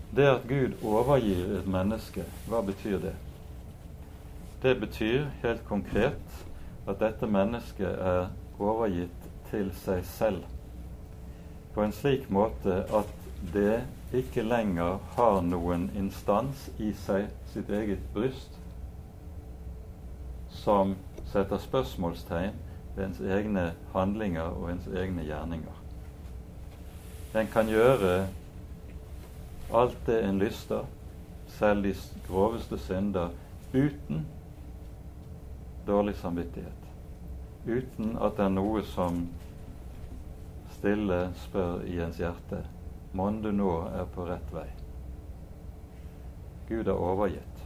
Det 0.10 0.26
at 0.26 0.50
Gud 0.50 0.82
overgir 0.82 1.60
et 1.60 1.68
menneske, 1.70 2.26
hva 2.50 2.66
betyr 2.66 2.98
det? 3.06 3.16
Det 4.64 4.80
betyr 4.82 5.30
helt 5.44 5.62
konkret 5.70 6.40
at 6.90 6.98
dette 7.00 7.30
mennesket 7.30 8.02
er 8.02 8.32
overgitt 8.58 9.30
til 9.52 9.70
seg 9.86 10.02
selv 10.10 10.59
på 11.80 11.84
en 11.84 11.94
slik 11.96 12.26
måte 12.30 12.82
at 12.92 13.12
det 13.54 13.86
ikke 14.12 14.44
lenger 14.44 14.98
har 15.16 15.38
noen 15.48 15.86
instans 15.96 16.66
i 16.76 16.90
seg, 17.06 17.30
sitt 17.54 17.72
eget 17.72 18.02
bryst, 18.12 18.58
som 20.52 20.92
setter 21.32 21.64
spørsmålstegn 21.64 22.60
ved 22.98 23.06
ens 23.06 23.24
egne 23.24 23.66
handlinger 23.94 24.60
og 24.60 24.74
ens 24.74 24.92
egne 24.92 25.24
gjerninger. 25.24 25.80
En 27.40 27.48
kan 27.56 27.72
gjøre 27.72 28.28
alt 29.72 30.00
det 30.12 30.20
en 30.20 30.44
lyster, 30.44 30.84
selv 31.48 31.88
de 31.88 31.96
groveste 32.28 32.84
synder, 32.90 33.32
uten 33.72 34.26
dårlig 35.88 36.20
samvittighet. 36.20 36.90
Uten 37.64 38.18
at 38.20 38.36
det 38.36 38.50
er 38.50 38.58
noe 38.60 38.84
som 38.84 39.30
stille 40.80 41.24
spør 41.36 41.82
i 41.88 42.00
ens 42.00 42.20
hjerte 42.22 42.64
Mon 43.14 43.42
du 43.42 43.50
nå 43.52 43.72
er 43.90 44.06
på 44.14 44.26
rett 44.28 44.52
vei. 44.54 44.68
Gud 46.70 46.88
er 46.88 46.94
overgitt. 46.94 47.64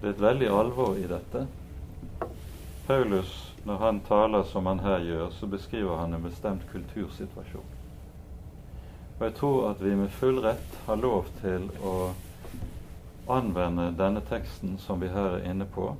Det 0.00 0.08
er 0.08 0.14
et 0.14 0.22
veldig 0.24 0.48
alvor 0.48 0.96
i 0.96 1.04
dette. 1.08 1.44
Paulus, 2.86 3.34
når 3.64 3.82
han 3.82 4.00
taler 4.08 4.46
som 4.48 4.66
han 4.66 4.80
her 4.80 5.04
gjør, 5.04 5.28
så 5.36 5.46
beskriver 5.46 6.00
han 6.00 6.16
en 6.16 6.24
bestemt 6.24 6.64
kultursituasjon. 6.72 7.68
Og 9.18 9.22
jeg 9.26 9.36
tror 9.38 9.68
at 9.70 9.84
vi 9.84 9.94
med 9.94 10.16
full 10.16 10.40
rett 10.44 10.80
har 10.86 11.00
lov 11.00 11.28
til 11.42 11.68
å 11.84 11.94
anvende 13.28 13.90
denne 13.96 14.24
teksten 14.28 14.78
som 14.80 15.04
vi 15.04 15.12
her 15.12 15.38
er 15.38 15.46
inne 15.52 15.68
på, 15.68 15.92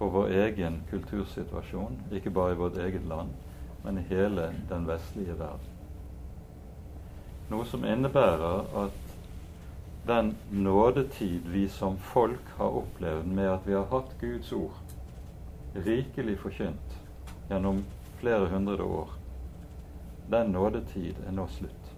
på 0.00 0.10
vår 0.16 0.32
egen 0.46 0.80
kultursituasjon, 0.90 2.00
ikke 2.12 2.32
bare 2.32 2.56
i 2.56 2.60
vårt 2.64 2.80
eget 2.80 3.06
land, 3.08 3.36
men 3.82 3.98
i 3.98 4.06
hele 4.08 4.50
den 4.68 4.86
vestlige 4.88 5.38
verden. 5.38 5.76
Noe 7.50 7.66
som 7.66 7.84
innebærer 7.84 8.68
at 8.84 8.98
den 10.06 10.36
nådetid 10.50 11.48
vi 11.50 11.68
som 11.68 11.98
folk 11.98 12.52
har 12.56 12.76
opplevd 12.82 13.26
med 13.26 13.50
at 13.50 13.66
vi 13.66 13.74
har 13.74 13.88
hatt 13.90 14.14
Guds 14.20 14.52
ord 14.52 14.78
rikelig 15.74 16.38
forkynt 16.38 16.94
gjennom 17.48 17.84
flere 18.20 18.48
hundre 18.48 18.82
år, 18.82 19.10
den 20.30 20.52
nådetid 20.54 21.18
er 21.26 21.34
nå 21.34 21.46
slutt. 21.50 21.90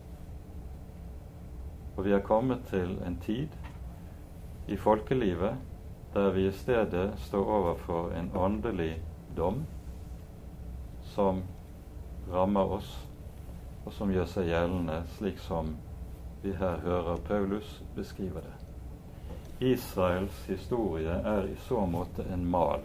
Og 1.96 2.04
vi 2.04 2.12
har 2.12 2.24
kommet 2.24 2.64
til 2.70 2.96
en 3.06 3.18
tid 3.20 3.52
i 4.68 4.76
folkelivet 4.76 5.60
der 6.14 6.30
vi 6.32 6.46
i 6.48 6.52
stedet 6.52 7.12
står 7.26 7.48
overfor 7.58 8.12
en 8.16 8.30
åndelig 8.36 8.94
dom 9.36 9.64
som 11.14 11.42
rammer 12.32 12.76
oss, 12.78 12.90
og 13.84 13.92
som 13.92 14.12
gjør 14.12 14.28
seg 14.30 14.48
gjeldende 14.50 15.02
slik 15.16 15.40
som 15.42 15.74
vi 16.42 16.54
her 16.58 16.80
hører 16.82 17.20
Paulus 17.26 17.80
beskrive 17.94 18.42
det. 18.42 18.54
Israels 19.62 20.44
historie 20.48 21.12
er 21.12 21.46
i 21.46 21.56
så 21.68 21.84
måte 21.86 22.24
en 22.34 22.46
mal 22.50 22.82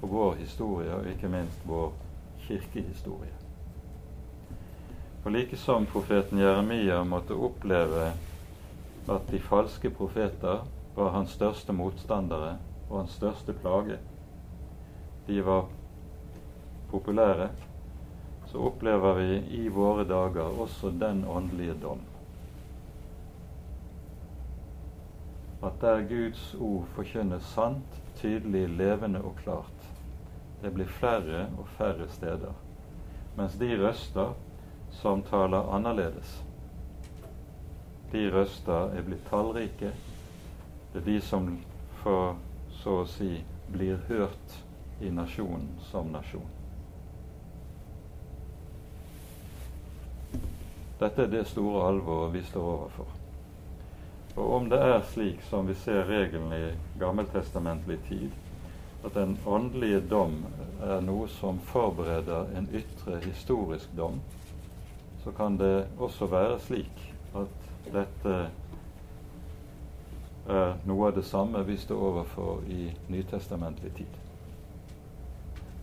på 0.00 0.06
vår 0.06 0.38
historie, 0.40 0.94
og 0.94 1.10
ikke 1.10 1.28
minst 1.28 1.66
vår 1.68 1.92
kirkehistorie. 2.46 3.34
Og 5.24 5.32
like 5.32 5.56
som 5.56 5.86
profeten 5.86 6.38
Jeremia 6.38 7.02
måtte 7.04 7.36
oppleve 7.36 8.12
at 9.08 9.30
de 9.30 9.40
falske 9.40 9.90
profeter 9.90 10.62
var 10.96 11.10
hans 11.12 11.34
største 11.36 11.72
motstandere 11.72 12.54
og 12.88 12.98
hans 13.02 13.18
største 13.18 13.52
plage. 13.52 13.98
De 15.26 15.44
var 15.44 15.66
populære, 16.90 17.50
så 18.50 18.58
opplever 18.58 19.14
vi 19.14 19.34
i 19.60 19.68
våre 19.68 20.04
dager 20.08 20.60
også 20.60 20.90
den 20.90 21.24
åndelige 21.24 21.74
dom. 21.82 22.00
At 25.62 25.80
der 25.80 26.06
Guds 26.08 26.54
ord 26.54 26.86
forkynnes 26.94 27.44
sant, 27.54 28.00
tydelig, 28.16 28.68
levende 28.68 29.20
og 29.22 29.36
klart, 29.42 29.88
det 30.62 30.72
blir 30.74 30.88
flere 30.90 31.48
og 31.58 31.68
færre 31.76 32.08
steder. 32.08 32.54
Mens 33.36 33.54
de 33.58 33.70
røster 33.78 34.32
som 34.90 35.22
taler 35.22 35.68
annerledes, 35.74 36.38
de 38.12 38.30
røster 38.32 38.94
er 38.96 39.04
blitt 39.04 39.26
tallrike. 39.28 39.92
Det 40.92 41.02
er 41.02 41.10
de 41.10 41.18
som 41.20 41.50
får 42.00 42.38
så 42.80 43.02
å 43.02 43.08
si 43.10 43.42
blir 43.68 44.00
hørt 44.08 44.62
i 45.04 45.12
nasjonen 45.12 45.74
som 45.90 46.08
nasjon. 46.14 46.57
Dette 50.98 51.22
er 51.22 51.30
det 51.30 51.46
store 51.46 51.86
alvoret 51.88 52.32
vi 52.34 52.42
står 52.42 52.68
overfor. 52.72 53.14
Og 54.38 54.52
om 54.54 54.68
det 54.70 54.78
er 54.82 55.00
slik 55.12 55.42
som 55.46 55.66
vi 55.66 55.74
ser 55.74 56.06
regelen 56.06 56.52
i 56.54 56.64
gammeltestamentlig 56.98 57.98
tid, 58.08 58.30
at 59.04 59.14
den 59.14 59.38
åndelige 59.46 60.00
dom 60.10 60.40
er 60.82 61.00
noe 61.02 61.28
som 61.30 61.58
forbereder 61.70 62.50
en 62.58 62.68
ytre 62.74 63.20
historisk 63.22 63.90
dom, 63.96 64.20
så 65.24 65.30
kan 65.36 65.58
det 65.58 65.86
også 65.98 66.26
være 66.26 66.58
slik 66.60 67.04
at 67.38 67.68
dette 67.92 68.38
er 70.48 70.78
noe 70.88 71.10
av 71.10 71.14
det 71.14 71.24
samme 71.28 71.62
vi 71.66 71.76
står 71.76 72.02
overfor 72.10 72.62
i 72.66 72.88
nytestamentlig 73.08 73.92
tid. 73.98 74.18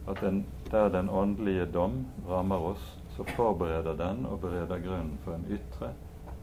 At 0.08 0.22
den, 0.22 0.46
der 0.72 0.90
den 0.90 1.10
åndelige 1.10 1.66
dom 1.66 2.06
rammer 2.30 2.72
oss, 2.74 2.95
så 3.16 3.24
forbereder 3.24 3.96
den 3.98 4.26
og 4.26 4.40
bereder 4.40 4.80
grunnen 4.84 5.20
for 5.24 5.36
en 5.36 5.46
ytre, 5.50 5.94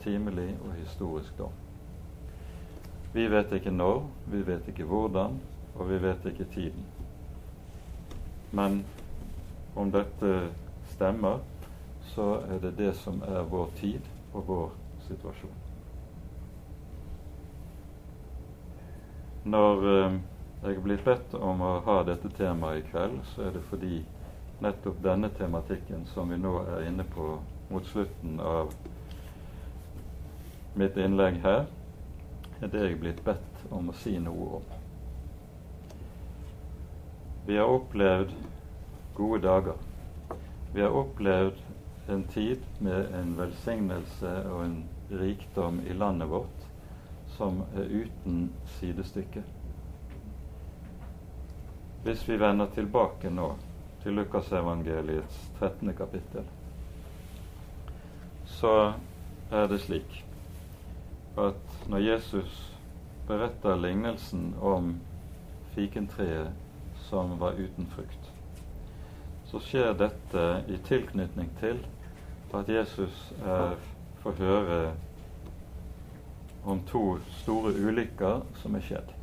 timelig 0.00 0.56
og 0.64 0.72
historisk 0.72 1.38
dom. 1.38 1.52
Vi 3.12 3.26
vet 3.30 3.52
ikke 3.52 3.70
når, 3.70 4.06
vi 4.26 4.46
vet 4.46 4.68
ikke 4.68 4.84
hvordan, 4.88 5.40
og 5.74 5.88
vi 5.90 6.02
vet 6.02 6.24
ikke 6.24 6.44
tiden. 6.44 6.86
Men 8.50 8.84
om 9.76 9.92
dette 9.92 10.50
stemmer, 10.84 11.38
så 12.00 12.40
er 12.48 12.58
det 12.58 12.78
det 12.78 12.94
som 12.96 13.22
er 13.22 13.42
vår 13.42 13.70
tid 13.76 14.08
og 14.32 14.48
vår 14.48 14.72
situasjon. 15.08 15.60
Når 19.44 19.86
eh, 19.92 20.18
jeg 20.62 20.76
er 20.76 20.82
blitt 20.84 21.04
bedt 21.04 21.32
om 21.34 21.62
å 21.66 21.78
ha 21.86 22.02
dette 22.06 22.30
temaet 22.36 22.82
i 22.82 22.88
kveld, 22.90 23.16
så 23.32 23.48
er 23.48 23.56
det 23.56 23.64
fordi 23.70 24.02
nettopp 24.62 25.02
denne 25.02 25.28
tematikken 25.34 26.06
som 26.14 26.30
vi 26.30 26.38
nå 26.38 26.54
er 26.62 26.86
inne 26.88 27.04
på 27.04 27.34
mot 27.72 27.86
slutten 27.86 28.40
av 28.40 28.72
mitt 30.78 30.96
innlegg 30.96 31.40
her, 31.42 31.66
er 32.62 32.70
det 32.70 32.84
jeg 32.84 32.94
er 32.94 33.00
blitt 33.02 33.22
bedt 33.26 33.64
om 33.74 33.90
å 33.90 33.96
si 33.98 34.14
noe 34.22 34.48
om. 34.60 34.66
Vi 37.44 37.56
har 37.58 37.72
opplevd 37.74 38.34
gode 39.18 39.42
dager. 39.42 39.80
Vi 40.72 40.80
har 40.84 40.94
opplevd 40.94 41.58
en 42.06 42.22
tid 42.30 42.62
med 42.78 43.10
en 43.18 43.34
velsignelse 43.36 44.36
og 44.52 44.62
en 44.64 44.78
rikdom 45.10 45.80
i 45.86 45.96
landet 45.96 46.30
vårt 46.30 46.68
som 47.34 47.64
er 47.74 47.90
uten 47.90 48.46
sidestykke. 48.78 49.42
Hvis 52.02 52.24
vi 52.28 52.38
vender 52.38 52.70
tilbake 52.74 53.30
nå 53.30 53.50
til 54.02 54.12
Lukasevangeliets 54.18 55.50
13. 55.58 55.94
kapittel, 55.94 56.44
så 58.46 58.92
er 59.50 59.66
det 59.70 59.80
slik 59.80 60.24
at 61.38 61.88
når 61.88 61.98
Jesus 61.98 62.78
beretter 63.26 63.76
lignelsen 63.76 64.54
om 64.60 64.96
fikentreet 65.74 66.50
som 67.08 67.38
var 67.40 67.56
uten 67.58 67.86
frukt, 67.94 68.32
så 69.46 69.60
skjer 69.60 69.94
dette 70.00 70.44
i 70.68 70.78
tilknytning 70.84 71.50
til 71.60 71.80
at 72.54 72.68
Jesus 72.68 73.32
er, 73.44 73.76
får 74.22 74.38
høre 74.38 74.92
om 76.64 76.80
to 76.86 77.18
store 77.42 77.72
ulykker 77.74 78.42
som 78.62 78.74
er 78.74 78.84
skjedd. 78.86 79.14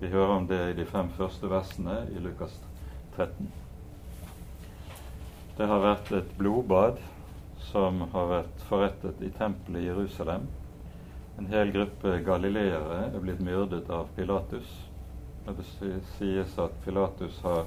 Vi 0.00 0.10
hører 0.10 0.36
om 0.36 0.46
det 0.50 0.60
i 0.70 0.78
de 0.80 0.86
fem 0.86 1.10
første 1.16 1.50
versene 1.50 2.02
i 2.10 2.22
Lukas 2.22 2.56
13. 3.16 3.61
Det 5.56 5.66
har 5.68 5.82
vært 5.84 6.10
et 6.16 6.30
blodbad 6.38 7.00
som 7.68 8.00
har 8.14 8.28
vært 8.30 8.62
forrettet 8.70 9.20
i 9.20 9.28
tempelet 9.36 9.82
i 9.82 9.88
Jerusalem. 9.90 10.46
En 11.38 11.48
hel 11.52 11.72
gruppe 11.74 12.14
galileere 12.24 13.02
er 13.10 13.20
blitt 13.20 13.42
myrdet 13.44 13.90
av 13.92 14.08
Pilatus. 14.16 14.70
Det 15.44 15.66
sies 16.16 16.56
at 16.62 16.76
Pilatus 16.84 17.40
har 17.44 17.66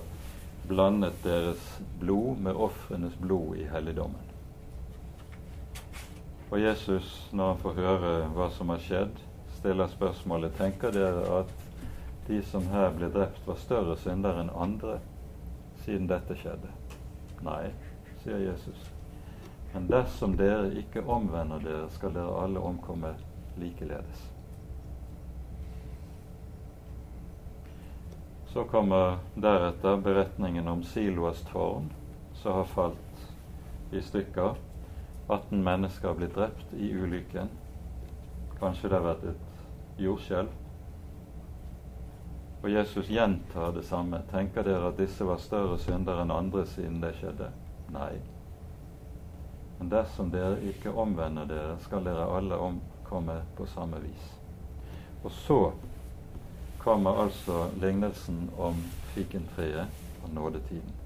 blandet 0.66 1.18
deres 1.24 1.62
blod 2.02 2.42
med 2.42 2.58
ofrenes 2.58 3.14
blod 3.22 3.60
i 3.62 3.68
helligdommen. 3.70 4.32
Og 6.50 6.62
Jesus, 6.62 7.28
når 7.32 7.52
han 7.52 7.62
får 7.62 7.82
høre 7.84 8.16
hva 8.34 8.50
som 8.56 8.74
har 8.74 8.82
skjedd, 8.82 9.22
stiller 9.60 9.92
spørsmålet 9.94 10.58
tenker 10.58 10.94
dere 10.94 11.26
at 11.42 11.54
de 12.26 12.42
som 12.50 12.66
her 12.74 12.90
ble 12.98 13.12
drept, 13.14 13.46
var 13.46 13.62
større 13.62 13.98
syndere 14.02 14.42
enn 14.42 14.54
andre 14.58 14.98
siden 15.86 16.10
dette 16.10 16.38
skjedde. 16.42 16.74
Nei, 17.46 17.72
sier 18.24 18.42
Jesus. 18.42 18.92
Men 19.74 19.90
dersom 19.92 20.34
dere 20.40 20.72
ikke 20.80 21.04
omvender 21.06 21.62
dere, 21.62 21.90
skal 21.94 22.14
dere 22.16 22.40
alle 22.42 22.64
omkomme 22.64 23.12
likeledes. 23.60 24.24
Så 28.50 28.64
kommer 28.72 29.18
deretter 29.36 29.98
beretningen 30.02 30.68
om 30.72 30.84
Siloas 30.84 31.44
tårn, 31.52 31.92
som 32.34 32.56
har 32.56 32.70
falt 32.72 33.26
i 33.92 34.02
stykker. 34.02 34.56
18 35.28 35.64
mennesker 35.64 36.08
har 36.08 36.16
blitt 36.16 36.36
drept 36.36 36.74
i 36.74 36.94
ulykken. 36.96 37.52
Kanskje 38.60 38.90
det 38.90 38.96
har 38.96 39.10
vært 39.10 39.28
et 39.34 40.00
jordskjelv. 40.00 40.65
Og 42.66 42.72
Jesus 42.72 43.10
gjentar 43.14 43.76
det 43.76 43.84
samme. 43.86 44.24
Tenker 44.32 44.66
dere 44.66 44.88
at 44.90 44.98
disse 44.98 45.22
var 45.22 45.38
større 45.38 45.78
syndere 45.78 46.24
enn 46.26 46.32
andre 46.34 46.64
siden 46.66 46.98
det 47.04 47.12
skjedde? 47.20 47.52
Nei. 47.94 48.16
Men 49.78 49.92
dersom 49.92 50.32
dere 50.34 50.58
ikke 50.72 50.90
omvender 50.98 51.46
dere, 51.46 51.76
skal 51.86 52.02
dere 52.10 52.26
alle 52.26 52.58
omkomme 52.58 53.36
på 53.54 53.70
samme 53.70 54.02
vis. 54.02 54.32
Og 55.22 55.30
så 55.46 55.60
kommer 56.82 57.22
altså 57.22 57.68
lignelsen 57.78 58.48
om 58.58 58.82
fikentreet 59.14 59.86
og 60.24 60.34
nådetiden. 60.34 60.98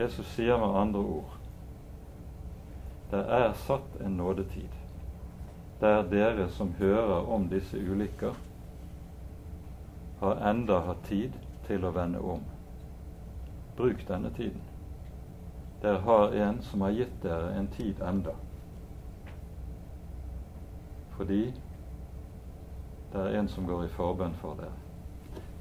Jesus 0.00 0.32
sier 0.38 0.56
med 0.56 0.72
andre 0.72 1.04
ord 1.04 1.38
det 3.10 3.20
er 3.28 3.52
satt 3.66 4.00
en 4.04 4.16
nådetid 4.16 4.72
der 5.80 6.02
dere 6.08 6.48
som 6.48 6.72
hører 6.80 7.28
om 7.28 7.44
disse 7.48 7.76
ulykker, 7.76 8.32
har 10.18 10.40
enda 10.50 10.80
hatt 10.80 11.04
tid 11.04 11.38
til 11.66 11.84
å 11.84 11.92
vende 11.94 12.18
om. 12.18 12.42
Bruk 13.76 14.02
denne 14.08 14.30
tiden. 14.34 14.62
Dere 15.80 16.02
har 16.02 16.34
en 16.34 16.62
som 16.62 16.82
har 16.82 16.90
gitt 16.90 17.20
dere 17.22 17.52
en 17.54 17.68
tid 17.70 18.00
enda. 18.02 18.34
Fordi 21.14 21.42
det 23.12 23.20
er 23.20 23.38
en 23.38 23.48
som 23.48 23.66
går 23.66 23.84
i 23.86 23.94
forbønn 23.94 24.34
for 24.40 24.58
dere. 24.58 24.74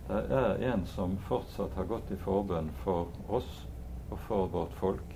Det 0.08 0.24
er 0.40 0.62
en 0.72 0.86
som 0.88 1.18
fortsatt 1.28 1.76
har 1.76 1.86
gått 1.90 2.12
i 2.12 2.18
forbønn 2.22 2.70
for 2.84 3.12
oss 3.28 3.68
og 4.10 4.20
for 4.26 4.48
vårt 4.48 4.74
folk, 4.80 5.16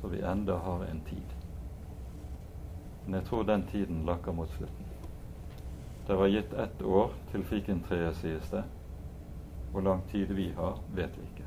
så 0.00 0.08
vi 0.08 0.20
enda 0.20 0.56
har 0.58 0.84
en 0.84 1.00
tid. 1.08 1.34
Men 3.04 3.20
jeg 3.20 3.28
tror 3.28 3.42
den 3.48 3.66
tiden 3.70 4.04
lakker 4.04 4.32
mot 4.32 4.50
slutten. 4.50 4.83
Det 6.06 6.14
var 6.14 6.26
gitt 6.26 6.52
ett 6.52 6.82
år 6.82 7.12
til 7.32 7.44
fikentreet, 7.44 8.16
sies 8.16 8.50
det. 8.50 8.64
Hvor 9.72 9.80
lang 9.80 10.02
tid 10.10 10.26
vi 10.36 10.50
har, 10.56 10.78
vet 10.94 11.16
vi 11.16 11.24
ikke. 11.24 11.46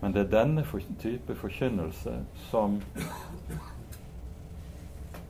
Men 0.00 0.12
det 0.12 0.24
er 0.24 0.32
denne 0.32 0.64
type 1.00 1.34
forkynnelse 1.34 2.18
som 2.50 2.80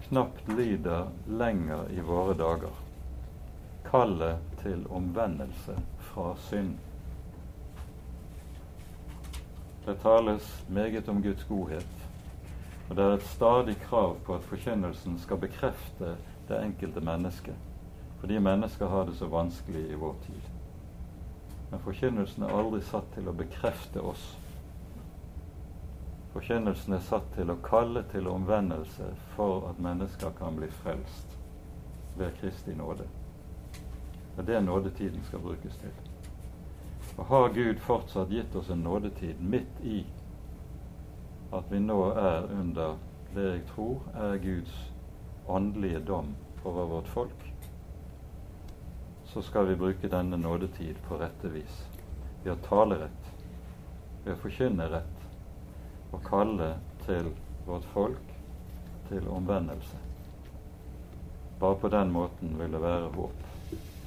knapt 0.09 0.49
lyder 0.49 1.13
lenger 1.27 1.85
i 1.91 2.01
våre 2.01 2.35
dager. 2.35 2.75
Kallet 3.85 4.41
til 4.63 4.87
omvendelse 4.91 5.77
fra 5.99 6.35
synd. 6.49 6.75
Det 9.87 9.99
tales 10.03 10.65
meget 10.69 11.09
om 11.09 11.23
Guds 11.23 11.45
godhet, 11.45 12.09
og 12.89 12.97
det 12.97 13.05
er 13.05 13.15
et 13.15 13.23
stadig 13.23 13.77
krav 13.77 14.17
på 14.25 14.35
at 14.35 14.45
forkynnelsen 14.49 15.19
skal 15.19 15.37
bekrefte 15.37 16.17
det 16.49 16.61
enkelte 16.63 17.01
mennesket, 17.01 17.57
fordi 18.21 18.39
mennesker 18.39 18.87
har 18.87 19.07
det 19.07 19.15
så 19.15 19.27
vanskelig 19.27 19.91
i 19.91 19.95
vår 19.95 20.15
tid. 20.27 20.51
Men 21.71 21.81
forkynnelsen 21.81 22.45
er 22.45 22.55
aldri 22.55 22.81
satt 22.87 23.09
til 23.15 23.29
å 23.29 23.35
bekrefte 23.35 24.01
oss. 24.01 24.25
Forkynnelsen 26.35 26.95
er 26.95 27.03
satt 27.03 27.27
til 27.35 27.51
å 27.51 27.61
kalle 27.63 28.05
til 28.13 28.29
omvendelse 28.31 29.09
for 29.35 29.69
at 29.71 29.81
mennesker 29.83 30.35
kan 30.39 30.57
bli 30.59 30.69
frelst 30.83 31.37
ved 32.19 32.35
Kristi 32.41 32.75
nåde. 32.75 33.07
Og 34.37 34.45
Det 34.47 34.55
er 34.55 34.61
det 34.61 34.65
nådetiden 34.67 35.25
skal 35.25 35.41
brukes 35.41 35.77
til. 35.77 35.91
Og 37.17 37.25
har 37.27 37.49
Gud 37.55 37.79
fortsatt 37.79 38.31
gitt 38.31 38.57
oss 38.57 38.71
en 38.71 38.83
nådetid 38.83 39.41
midt 39.41 39.81
i 39.83 40.05
at 41.55 41.71
vi 41.71 41.79
nå 41.79 42.01
er 42.11 42.51
under 42.51 42.97
det 43.35 43.51
jeg 43.51 43.67
tror 43.75 44.03
er 44.15 44.39
Guds 44.43 44.94
åndelige 45.47 46.01
dom 46.01 46.35
over 46.65 46.85
vårt 46.85 47.09
folk, 47.09 47.53
så 49.25 49.43
skal 49.43 49.67
vi 49.67 49.77
bruke 49.77 50.09
denne 50.09 50.37
nådetid 50.37 51.01
på 51.03 51.19
rette 51.19 51.49
vis. 51.49 51.83
Ved 52.45 52.53
å 52.53 52.63
tale 52.69 52.99
rett, 53.01 53.31
ved 54.25 54.37
å 54.37 55.03
og 56.15 56.23
kalle 56.23 56.75
til 57.05 57.33
vårt 57.67 57.85
folk 57.93 58.35
til 59.09 59.29
omvendelse. 59.29 59.99
Bare 61.61 61.81
på 61.81 61.89
den 61.89 62.13
måten 62.13 62.55
vil 62.59 62.73
det 62.73 62.83
være 62.83 63.11
håp 63.17 63.45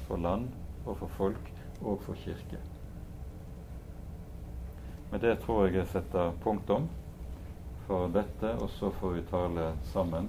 for 0.06 0.16
land 0.16 0.48
og 0.86 0.96
for 0.96 1.14
folk 1.18 1.52
og 1.82 2.00
for 2.06 2.14
kirke. 2.14 2.60
Med 5.10 5.20
det 5.20 5.38
tror 5.44 5.66
jeg 5.66 5.78
jeg 5.78 5.92
setter 5.92 6.32
punktum 6.42 6.88
for 7.86 8.08
dette, 8.12 8.54
og 8.60 8.70
så 8.70 8.90
får 9.00 9.14
vi 9.16 9.28
tale 9.30 9.70
sammen 9.92 10.28